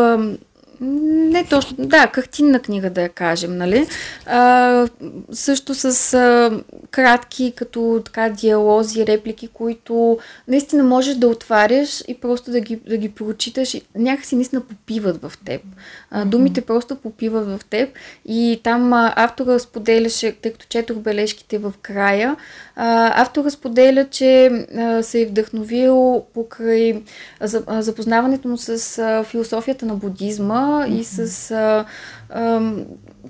не 0.81 1.45
точно, 1.45 1.77
да, 1.79 2.07
картинна 2.07 2.59
книга 2.59 2.89
да 2.89 3.01
я 3.01 3.09
кажем, 3.09 3.57
нали? 3.57 3.87
А, 4.25 4.87
също 5.31 5.75
с 5.75 6.13
а, 6.13 6.51
кратки 6.91 7.53
като 7.55 8.01
така 8.05 8.29
диалози, 8.29 9.07
реплики, 9.07 9.47
които 9.47 10.19
наистина 10.47 10.83
можеш 10.83 11.15
да 11.15 11.27
отваряш 11.27 12.03
и 12.07 12.17
просто 12.21 12.51
да 12.51 12.59
ги, 12.59 12.75
да 12.75 12.97
ги 12.97 13.09
прочиташ 13.09 13.73
и 13.73 13.81
някакси 13.95 14.35
наистина 14.35 14.61
попиват 14.61 15.21
в 15.21 15.33
теб. 15.45 15.61
А, 16.11 16.25
думите 16.25 16.61
просто 16.61 16.95
попиват 16.95 17.47
в 17.47 17.65
теб 17.69 17.89
и 18.25 18.59
там 18.63 18.93
а, 18.93 19.13
автора 19.15 19.59
споделяше, 19.59 20.31
тъй 20.41 20.51
като 20.51 20.65
четох 20.69 20.97
бележките 20.97 21.57
в 21.57 21.73
края, 21.81 22.35
а, 22.75 23.21
автора 23.21 23.49
споделя, 23.49 24.07
че 24.11 24.45
а, 24.45 25.03
се 25.03 25.21
е 25.21 25.25
вдъхновил 25.25 26.25
покрай 26.33 27.03
запознаването 27.69 28.47
му 28.47 28.57
с 28.57 28.97
а, 28.97 29.23
философията 29.23 29.85
на 29.85 29.95
будизма 29.95 30.70
и 30.89 31.03
с, 31.03 31.51
а, 31.51 31.85
а, 32.29 32.71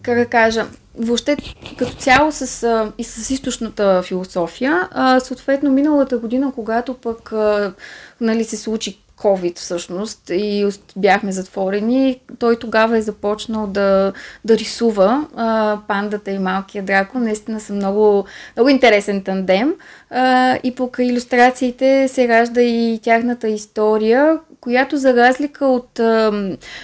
как 0.01 0.17
да 0.17 0.25
кажа, 0.25 0.65
въобще 0.95 1.38
като 1.77 1.93
цяло 1.93 2.32
с, 2.32 2.63
а, 2.63 2.91
и 2.97 3.04
с 3.04 3.30
източната 3.30 4.04
философия. 4.04 4.89
А, 4.91 5.19
съответно, 5.19 5.71
миналата 5.71 6.17
година, 6.17 6.51
когато 6.56 6.93
пък 6.93 7.32
а, 7.32 7.73
нали, 8.21 8.43
се 8.43 8.58
случи 8.58 9.01
COVID 9.21 9.57
всъщност 9.57 10.29
и 10.29 10.67
бяхме 10.95 11.31
затворени, 11.31 12.19
той 12.39 12.55
тогава 12.55 12.97
е 12.97 13.01
започнал 13.01 13.67
да, 13.67 14.13
да 14.45 14.57
рисува 14.57 15.27
а, 15.36 15.79
пандата 15.88 16.31
и 16.31 16.39
малкия 16.39 16.84
дракон. 16.84 17.23
Наистина 17.23 17.60
са 17.60 17.73
много, 17.73 18.25
много 18.55 18.69
интересен 18.69 19.23
тандем. 19.23 19.73
А, 20.10 20.57
и 20.63 20.75
покрай 20.75 21.07
иллюстрациите 21.07 22.07
се 22.07 22.27
ражда 22.27 22.62
и 22.62 22.99
тяхната 23.03 23.47
история, 23.47 24.39
която 24.62 24.97
за 24.97 25.13
разлика 25.13 25.65
от 25.65 25.99
а, 25.99 26.31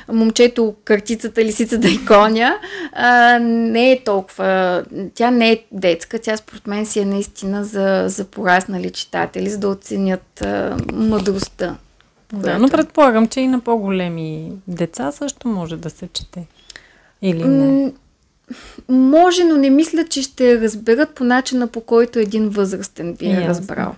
момчето, 0.09 0.75
картицата, 0.85 1.43
лисицата 1.43 1.87
и 1.87 2.05
коня, 2.05 2.57
а, 2.93 3.39
не 3.39 3.91
е 3.91 4.03
толкова, 4.03 4.83
тя 5.15 5.31
не 5.31 5.51
е 5.51 5.63
детска, 5.71 6.19
тя 6.19 6.37
според 6.37 6.67
мен 6.67 6.85
си 6.85 6.99
е 6.99 7.05
наистина 7.05 7.63
за, 7.63 8.03
за 8.07 8.25
пораснали 8.25 8.89
читатели, 8.89 9.49
за 9.49 9.57
да 9.57 9.67
оценят 9.67 10.41
а, 10.41 10.77
мъдростта. 10.93 11.77
Да, 12.33 12.59
но 12.59 12.69
предполагам, 12.69 13.27
че 13.27 13.39
и 13.39 13.47
на 13.47 13.59
по-големи 13.59 14.51
деца 14.67 15.11
също 15.11 15.47
може 15.47 15.77
да 15.77 15.89
се 15.89 16.07
чете. 16.07 16.47
Или 17.21 17.43
не? 17.43 17.91
може, 18.89 19.43
но 19.43 19.57
не 19.57 19.69
мисля, 19.69 20.05
че 20.09 20.21
ще 20.21 20.61
разберат 20.61 21.15
по 21.15 21.23
начина 21.23 21.67
по 21.67 21.81
който 21.81 22.19
един 22.19 22.49
възрастен 22.49 23.13
би 23.13 23.25
е 23.25 23.47
разбрал. 23.47 23.95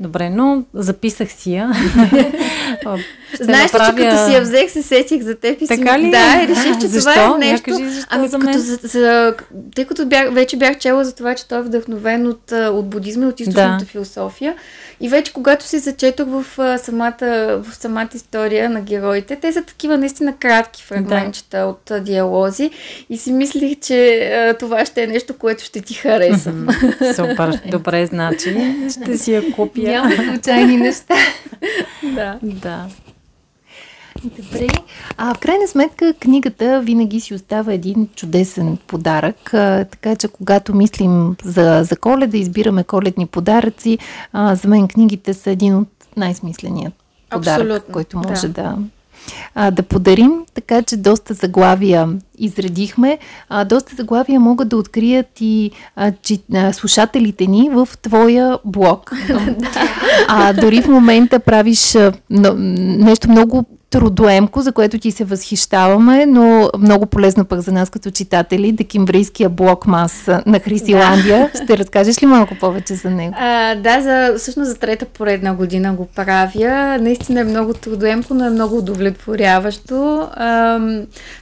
Добре, 0.00 0.30
но 0.30 0.62
записах 0.74 1.32
си 1.32 1.54
я. 1.54 1.72
Знаеш 3.40 3.72
направя... 3.72 3.98
че 3.98 4.08
като 4.08 4.26
си 4.26 4.34
я 4.34 4.40
взех, 4.40 4.70
се 4.70 4.82
сетих 4.82 5.22
за 5.22 5.34
теб 5.34 5.62
и 5.62 5.66
така 5.66 5.94
си... 5.94 5.98
Ли? 5.98 6.10
Да, 6.10 6.42
и 6.44 6.48
реших, 6.48 6.78
че 6.80 6.86
защо? 6.86 7.12
това 7.12 7.34
е 7.34 7.38
нещо... 7.38 7.70
кажи, 7.70 7.90
защо 7.90 8.08
ами, 8.10 8.28
за 8.28 8.38
мен? 8.38 8.46
Като 8.46 8.58
за, 8.58 8.78
за... 8.82 9.34
Тъй 9.74 9.84
като 9.84 10.06
бях, 10.06 10.34
вече 10.34 10.56
бях 10.56 10.78
чела 10.78 11.04
за 11.04 11.14
това, 11.14 11.34
че 11.34 11.48
той 11.48 11.58
е 11.58 11.62
вдъхновен 11.62 12.26
от, 12.26 12.52
от 12.52 12.88
будизма 12.88 13.24
и 13.24 13.28
от 13.28 13.40
източната 13.40 13.84
да. 13.84 13.90
философия. 13.90 14.54
И 15.00 15.08
вече 15.08 15.32
когато 15.32 15.64
си 15.64 15.78
зачетох 15.78 16.28
в, 16.28 16.44
самата, 16.78 17.16
в 17.62 17.66
самата 17.72 18.08
история 18.14 18.70
на 18.70 18.80
героите, 18.80 19.36
те 19.36 19.52
са 19.52 19.62
такива 19.62 19.98
наистина 19.98 20.36
кратки 20.36 20.82
фрагментчета 20.82 21.58
да. 21.58 21.64
от 21.64 22.04
диалози 22.04 22.70
и 23.10 23.18
си 23.18 23.32
мислих, 23.32 23.80
че 23.80 24.18
а, 24.18 24.54
това 24.54 24.86
ще 24.86 25.02
е 25.02 25.06
нещо, 25.06 25.38
което 25.38 25.64
ще 25.64 25.80
ти 25.80 25.94
хареса. 25.94 26.52
Супер, 27.14 27.60
добре, 27.70 28.06
значи 28.06 28.74
ще 28.90 29.18
си 29.18 29.32
я 29.32 29.52
купя. 29.52 29.83
Няма 29.90 30.12
случайни 30.16 30.76
неща. 30.76 31.14
да. 32.02 32.38
Да. 32.42 32.86
Добре. 34.24 34.66
А 35.16 35.34
в 35.34 35.38
крайна 35.38 35.68
сметка 35.68 36.14
книгата 36.20 36.80
винаги 36.84 37.20
си 37.20 37.34
остава 37.34 37.72
един 37.72 38.08
чудесен 38.16 38.78
подарък, 38.86 39.54
а, 39.54 39.84
така 39.84 40.16
че 40.16 40.28
когато 40.28 40.74
мислим 40.74 41.36
за, 41.44 41.82
за 41.84 41.96
коледа, 41.96 42.36
избираме 42.36 42.84
коледни 42.84 43.26
подаръци, 43.26 43.98
а, 44.32 44.54
за 44.54 44.68
мен 44.68 44.88
книгите 44.88 45.34
са 45.34 45.50
един 45.50 45.76
от 45.76 45.88
най-смисленият 46.16 46.94
подарък, 47.30 47.60
Абсолютно, 47.60 47.92
който 47.92 48.18
може 48.18 48.48
да. 48.48 48.62
да 48.62 48.76
а, 49.54 49.70
да 49.70 49.82
подарим, 49.82 50.32
така 50.54 50.82
че 50.82 50.96
доста 50.96 51.34
заглавия 51.34 52.08
изредихме. 52.38 53.18
А, 53.48 53.64
доста 53.64 53.96
заглавия 53.96 54.40
могат 54.40 54.68
да 54.68 54.76
открият 54.76 55.26
и 55.40 55.70
а, 55.96 56.12
че, 56.22 56.38
а, 56.54 56.72
слушателите 56.72 57.46
ни 57.46 57.70
в 57.70 57.88
твоя 58.02 58.58
блог. 58.64 59.12
а, 60.28 60.52
дори 60.52 60.82
в 60.82 60.88
момента 60.88 61.40
правиш 61.40 61.94
а, 61.94 62.12
нещо 62.30 63.30
много 63.30 63.64
трудоемко, 63.94 64.60
за 64.60 64.72
което 64.72 64.98
ти 64.98 65.10
се 65.10 65.24
възхищаваме, 65.24 66.26
но 66.26 66.70
много 66.78 67.06
полезно 67.06 67.44
пък 67.44 67.60
за 67.60 67.72
нас 67.72 67.90
като 67.90 68.10
читатели, 68.10 68.72
декемврийския 68.72 69.48
блок 69.48 69.86
мас 69.86 70.30
на 70.46 70.60
Хрисиландия. 70.60 71.50
Да. 71.52 71.64
Ще 71.64 71.78
разкажеш 71.78 72.22
ли 72.22 72.26
малко 72.26 72.54
повече 72.60 72.94
за 72.94 73.10
него? 73.10 73.34
А, 73.38 73.74
да, 73.74 74.00
за, 74.00 74.38
всъщност 74.38 74.70
за 74.70 74.78
трета 74.78 75.04
поредна 75.04 75.54
година 75.54 75.92
го 75.92 76.06
правя. 76.06 76.98
Наистина 77.00 77.40
е 77.40 77.44
много 77.44 77.74
трудоемко, 77.74 78.34
но 78.34 78.44
е 78.44 78.50
много 78.50 78.78
удовлетворяващо. 78.78 80.28
А, 80.34 80.80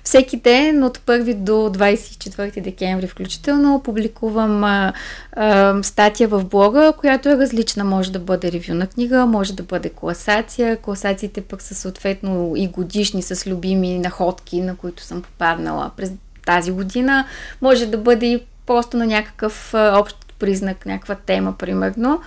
всеки 0.05 0.37
ден 0.37 0.85
от 0.85 0.99
1 0.99 1.35
до 1.35 1.53
24 1.53 2.61
декември 2.61 3.07
включително 3.07 3.81
публикувам 3.85 4.65
а, 4.65 4.93
а, 5.33 5.83
статия 5.83 6.29
в 6.29 6.45
блога, 6.45 6.93
която 6.99 7.29
е 7.29 7.37
различна. 7.37 7.85
Може 7.85 8.13
да 8.13 8.19
бъде 8.19 8.53
ревю 8.53 8.75
на 8.75 8.87
книга, 8.87 9.27
може 9.27 9.55
да 9.55 9.63
бъде 9.63 9.89
класация. 9.89 10.77
Класациите 10.77 11.41
пък 11.41 11.63
са 11.63 11.75
съответно 11.75 12.42
и 12.57 12.69
годишни 12.69 13.23
с 13.23 13.47
любими 13.47 13.99
находки, 13.99 14.61
на 14.61 14.77
които 14.77 15.03
съм 15.03 15.23
попаднала 15.23 15.91
през 15.97 16.13
тази 16.47 16.71
година. 16.71 17.27
Може 17.61 17.87
да 17.87 17.99
бъде 17.99 18.27
и 18.27 18.43
просто 18.67 18.97
на 18.97 19.07
някакъв 19.07 19.75
общ 19.75 20.33
признак, 20.43 20.87
някаква 20.87 21.15
тема, 21.15 21.55
примерно. 21.59 22.21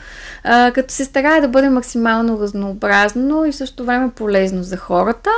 А, 0.43 0.71
като 0.71 0.93
се 0.93 1.05
старая 1.05 1.41
да 1.41 1.47
бъде 1.47 1.69
максимално 1.69 2.39
разнообразно 2.39 3.45
и 3.45 3.51
в 3.51 3.55
същото 3.55 3.85
време 3.85 4.11
полезно 4.11 4.63
за 4.63 4.77
хората. 4.77 5.29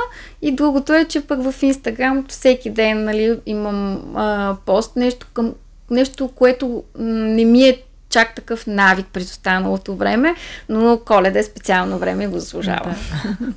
И 0.42 0.52
другото 0.52 0.92
е, 0.92 1.04
че 1.04 1.26
пък 1.26 1.42
в 1.42 1.62
Инстаграм 1.62 2.24
всеки 2.28 2.70
ден 2.70 3.04
нали, 3.04 3.40
имам 3.46 4.02
а, 4.16 4.56
пост, 4.66 4.96
нещо, 4.96 5.26
към, 5.34 5.54
нещо, 5.90 6.28
което 6.28 6.84
не 6.98 7.44
ми 7.44 7.62
е 7.62 7.82
чак 8.10 8.34
такъв 8.34 8.66
навик 8.66 9.06
през 9.12 9.30
останалото 9.30 9.96
време, 9.96 10.34
но 10.68 11.00
коледа 11.06 11.38
е 11.38 11.42
специално 11.42 11.98
време 11.98 12.24
и 12.24 12.26
го 12.26 12.38
заслужава. 12.38 12.94
Да. 13.40 13.52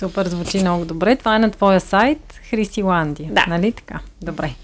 Супер, 0.00 0.28
звучи 0.28 0.58
много 0.58 0.84
добре. 0.84 1.16
Това 1.16 1.36
е 1.36 1.38
на 1.38 1.50
твоя 1.50 1.80
сайт 1.80 2.40
Хрисиландия. 2.50 3.28
Да. 3.32 3.44
Нали 3.48 3.72
така? 3.72 4.00
Добре. 4.22 4.54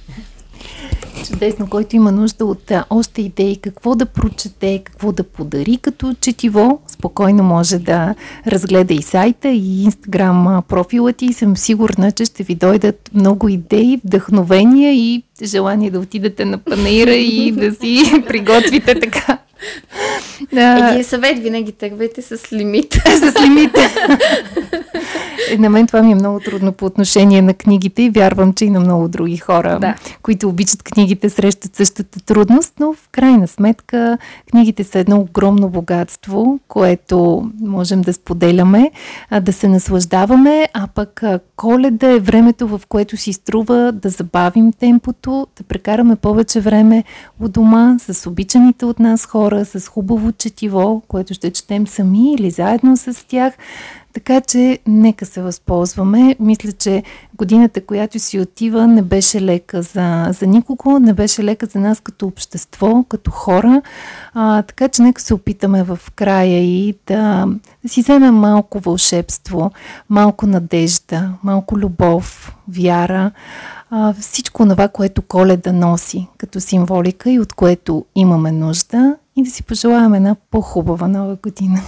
Чудесно, 1.27 1.70
който 1.70 1.96
има 1.96 2.12
нужда 2.12 2.44
от 2.44 2.70
а, 2.70 2.85
още 2.90 3.22
идеи 3.22 3.57
какво 3.57 3.94
да 3.94 4.07
прочете, 4.07 4.83
какво 4.85 5.12
да 5.12 5.22
подари 5.22 5.79
като 5.83 6.14
четиво, 6.20 6.81
спокойно 6.87 7.42
може 7.42 7.79
да 7.79 8.14
разгледа 8.46 8.94
и 8.94 9.03
сайта 9.03 9.49
и 9.49 9.85
инстаграм 9.85 10.62
профила 10.68 11.12
ти 11.12 11.27
и 11.27 11.33
съм 11.33 11.57
сигурна, 11.57 12.12
че 12.12 12.25
ще 12.25 12.42
ви 12.42 12.55
дойдат 12.55 13.11
много 13.14 13.49
идеи, 13.49 14.01
вдъхновения 14.05 14.92
и 14.92 15.22
желание 15.42 15.90
да 15.90 16.01
отидете 16.01 16.44
на 16.44 16.59
панера 16.59 17.14
и 17.14 17.53
да 17.53 17.75
си 17.75 18.25
приготвите 18.29 19.01
така 19.01 19.38
един 20.53 21.05
съвет, 21.05 21.39
винаги 21.39 21.73
тръгвайте 21.73 22.23
с 22.23 22.53
лимит. 22.53 22.93
с 23.07 23.43
лимит. 23.47 23.79
на 25.59 25.71
мен 25.71 25.87
това 25.87 26.03
ми 26.03 26.13
е 26.13 26.15
много 26.15 26.41
трудно 26.41 26.73
по 26.73 26.85
отношение 26.87 27.43
на 27.43 27.55
книгите 27.55 28.03
и 28.03 28.11
вярвам, 28.11 28.53
че 28.53 28.65
и 28.65 28.71
на 28.71 28.81
много 28.81 29.09
други 29.09 29.37
хора, 29.37 29.79
Да. 29.81 29.95
които 30.23 30.49
обичат 30.49 30.83
книгите, 30.83 31.31
срещат 31.31 31.77
същата 31.77 32.21
трудност, 32.21 32.73
но 32.81 32.93
в 32.93 33.09
крайна 33.13 33.49
сметка 33.49 34.19
книгите 34.51 34.85
са 34.85 34.99
едно 34.99 35.17
огромно 35.17 35.69
богатство, 35.69 36.59
което 36.69 37.51
можем 37.61 38.03
да 38.03 38.13
споделяме, 38.13 38.91
да 39.41 39.53
се 39.53 39.69
наслаждаваме, 39.69 40.69
а 40.75 40.87
пък 40.87 41.23
коледа 41.57 42.11
е 42.11 42.19
времето, 42.19 42.69
в 42.69 42.81
което 42.89 43.17
си 43.17 43.33
струва 43.33 43.93
да 43.93 44.09
забавим 44.09 44.73
темпото, 44.73 45.47
да 45.59 45.65
прекараме 45.65 46.17
повече 46.17 46.61
време 46.61 47.05
у 47.41 47.49
дома 47.49 47.97
с 47.99 48.27
обичаните 48.27 48.85
от 48.85 48.99
нас 48.99 49.27
хора, 49.27 49.65
с 49.65 49.89
хубаво 50.07 50.33
четиво, 50.33 51.03
което 51.09 51.35
ще 51.35 51.51
четем 51.51 51.87
сами 51.87 52.35
или 52.35 52.51
заедно 52.51 52.97
с 52.97 53.27
тях. 53.29 53.55
Така 54.12 54.40
че 54.40 54.79
нека 54.87 55.27
се 55.27 55.42
възползваме. 55.42 56.37
Мисля, 56.40 56.73
че 56.73 57.03
годината, 57.35 57.81
която 57.81 58.19
си 58.19 58.40
отива, 58.40 58.87
не 58.87 59.03
беше 59.03 59.40
лека 59.40 59.83
за, 59.83 60.29
за 60.31 60.47
никого, 60.47 60.99
не 60.99 61.12
беше 61.12 61.45
лека 61.45 61.66
за 61.66 61.81
нас 61.81 62.01
като 62.01 62.27
общество, 62.27 63.05
като 63.09 63.31
хора. 63.31 63.83
А, 64.35 64.62
така 64.62 64.89
че 64.89 65.03
нека 65.03 65.22
се 65.22 65.35
опитаме 65.35 65.83
в 65.83 65.99
края 66.14 66.64
и 66.64 66.95
да, 67.07 67.47
да 67.83 67.89
си 67.89 68.03
вземем 68.03 68.35
малко 68.35 68.81
вълшебство, 68.81 69.70
малко 70.09 70.47
надежда, 70.47 71.33
малко 71.43 71.78
любов, 71.78 72.57
вяра, 72.68 73.31
а, 73.91 74.14
всичко 74.20 74.68
това, 74.68 74.89
което 74.89 75.22
коледа 75.22 75.72
носи 75.72 76.26
като 76.39 76.61
символика 76.61 77.30
и 77.30 77.41
от 77.41 77.53
което 77.53 78.05
имаме 78.14 78.53
нужда 78.53 79.16
и 79.37 79.43
да 79.43 79.51
си 79.51 79.62
пожелаем 79.62 80.14
една 80.14 80.37
по-хубава 80.51 81.09
нова 81.09 81.37
година. 81.37 81.80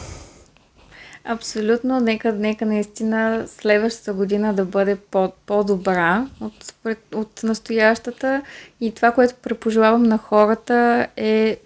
Абсолютно. 1.25 2.01
Нека, 2.01 2.33
нека 2.33 2.67
наистина 2.67 3.45
следващата 3.47 4.13
година 4.13 4.55
да 4.55 4.65
бъде 4.65 4.97
по, 4.97 5.33
по-добра 5.47 6.27
от, 6.41 6.75
от 7.15 7.43
настоящата. 7.43 8.43
И 8.81 8.95
това, 8.95 9.13
което 9.13 9.35
препожелавам 9.43 10.03
на 10.03 10.19
хората 10.19 11.07
е 11.17 11.59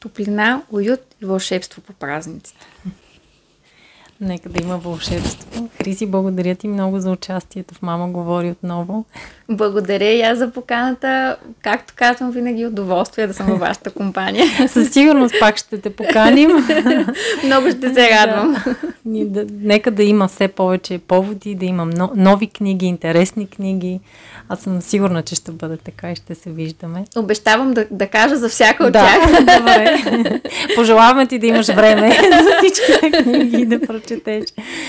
топлина, 0.00 0.62
уют 0.70 1.00
и 1.22 1.24
вълшебство 1.24 1.82
по 1.82 1.92
празниците. 1.92 2.66
Нека 4.22 4.48
да 4.48 4.62
има 4.62 4.78
вълшебство. 4.78 5.68
Хриси, 5.78 6.06
благодаря 6.06 6.54
ти 6.54 6.68
много 6.68 7.00
за 7.00 7.10
участието 7.10 7.74
в 7.74 7.82
Мама 7.82 8.08
говори 8.08 8.50
отново. 8.50 9.04
Благодаря 9.50 10.04
и 10.04 10.22
аз 10.22 10.38
за 10.38 10.50
поканата. 10.50 11.36
Както 11.62 11.94
казвам, 11.96 12.30
винаги 12.30 12.66
удоволствие 12.66 13.26
да 13.26 13.34
съм 13.34 13.46
във 13.46 13.60
вашата 13.60 13.90
компания. 13.90 14.46
Със 14.68 14.92
сигурност 14.92 15.34
пак 15.40 15.56
ще 15.56 15.78
те 15.78 15.90
поканим. 15.90 16.50
Много 17.44 17.70
ще 17.70 17.94
се 17.94 18.10
радвам. 18.10 18.56
Да, 19.04 19.46
нека 19.60 19.90
да 19.90 20.02
има 20.02 20.28
все 20.28 20.48
повече 20.48 20.98
поводи, 20.98 21.54
да 21.54 21.66
има 21.66 21.84
но, 21.84 22.10
нови 22.16 22.46
книги, 22.46 22.86
интересни 22.86 23.46
книги. 23.46 24.00
Аз 24.48 24.60
съм 24.60 24.82
сигурна, 24.82 25.22
че 25.22 25.34
ще 25.34 25.52
бъде 25.52 25.76
така 25.76 26.12
и 26.12 26.16
ще 26.16 26.34
се 26.34 26.50
виждаме. 26.50 27.04
Обещавам 27.16 27.74
да, 27.74 27.86
да 27.90 28.06
кажа 28.06 28.36
за 28.36 28.48
всяка 28.48 28.84
от 28.86 28.92
Да, 28.92 28.98
тях. 28.98 29.40
добре. 29.58 30.02
Пожелаваме 30.74 31.26
ти 31.26 31.38
да 31.38 31.46
имаш 31.46 31.66
време 31.66 32.18
за 32.30 32.50
всички 32.58 33.22
книги 33.22 33.66
да 33.66 33.80
прочетеш. 33.80 34.11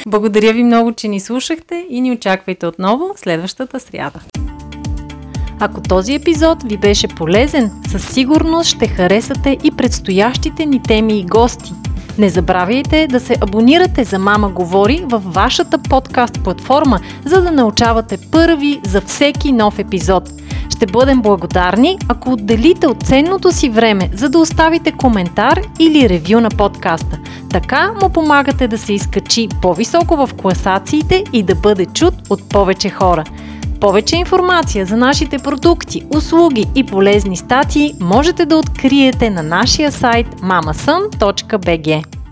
Благодаря 0.07 0.53
ви 0.53 0.63
много, 0.63 0.93
че 0.93 1.07
ни 1.07 1.19
слушахте 1.19 1.85
и 1.89 2.01
ни 2.01 2.11
очаквайте 2.11 2.65
отново 2.65 3.13
следващата 3.15 3.79
сряда. 3.79 4.19
Ако 5.59 5.81
този 5.81 6.13
епизод 6.13 6.63
ви 6.63 6.77
беше 6.77 7.07
полезен, 7.07 7.71
със 7.91 8.07
сигурност 8.07 8.69
ще 8.69 8.87
харесате 8.87 9.57
и 9.63 9.71
предстоящите 9.71 10.65
ни 10.65 10.81
теми 10.83 11.19
и 11.19 11.25
гости. 11.25 11.73
Не 12.17 12.29
забравяйте 12.29 13.07
да 13.07 13.19
се 13.19 13.35
абонирате 13.41 14.03
за 14.03 14.19
Мама 14.19 14.49
Говори 14.49 15.03
във 15.05 15.33
вашата 15.33 15.77
подкаст 15.77 16.43
платформа, 16.43 16.99
за 17.25 17.41
да 17.41 17.51
научавате 17.51 18.17
първи 18.31 18.81
за 18.85 19.01
всеки 19.01 19.51
нов 19.51 19.79
епизод. 19.79 20.29
Ще 20.69 20.85
бъдем 20.85 21.21
благодарни, 21.21 21.97
ако 22.07 22.31
отделите 22.31 22.87
от 22.87 23.03
ценното 23.03 23.51
си 23.51 23.69
време, 23.69 24.09
за 24.13 24.29
да 24.29 24.39
оставите 24.39 24.91
коментар 24.91 25.61
или 25.79 26.09
ревю 26.09 26.39
на 26.39 26.49
подкаста. 26.49 27.19
Така 27.49 27.93
му 28.01 28.09
помагате 28.09 28.67
да 28.67 28.77
се 28.77 28.93
изкачи 28.93 29.47
по-високо 29.61 30.15
в 30.15 30.29
класациите 30.41 31.23
и 31.33 31.43
да 31.43 31.55
бъде 31.55 31.85
чут 31.85 32.13
от 32.29 32.49
повече 32.49 32.89
хора. 32.89 33.23
Повече 33.83 34.15
информация 34.15 34.85
за 34.85 34.97
нашите 34.97 35.39
продукти, 35.39 36.03
услуги 36.09 36.67
и 36.75 36.83
полезни 36.83 37.37
статии 37.37 37.95
можете 37.99 38.45
да 38.45 38.57
откриете 38.57 39.29
на 39.29 39.43
нашия 39.43 39.91
сайт 39.91 40.27
mamasun.bg. 40.27 42.22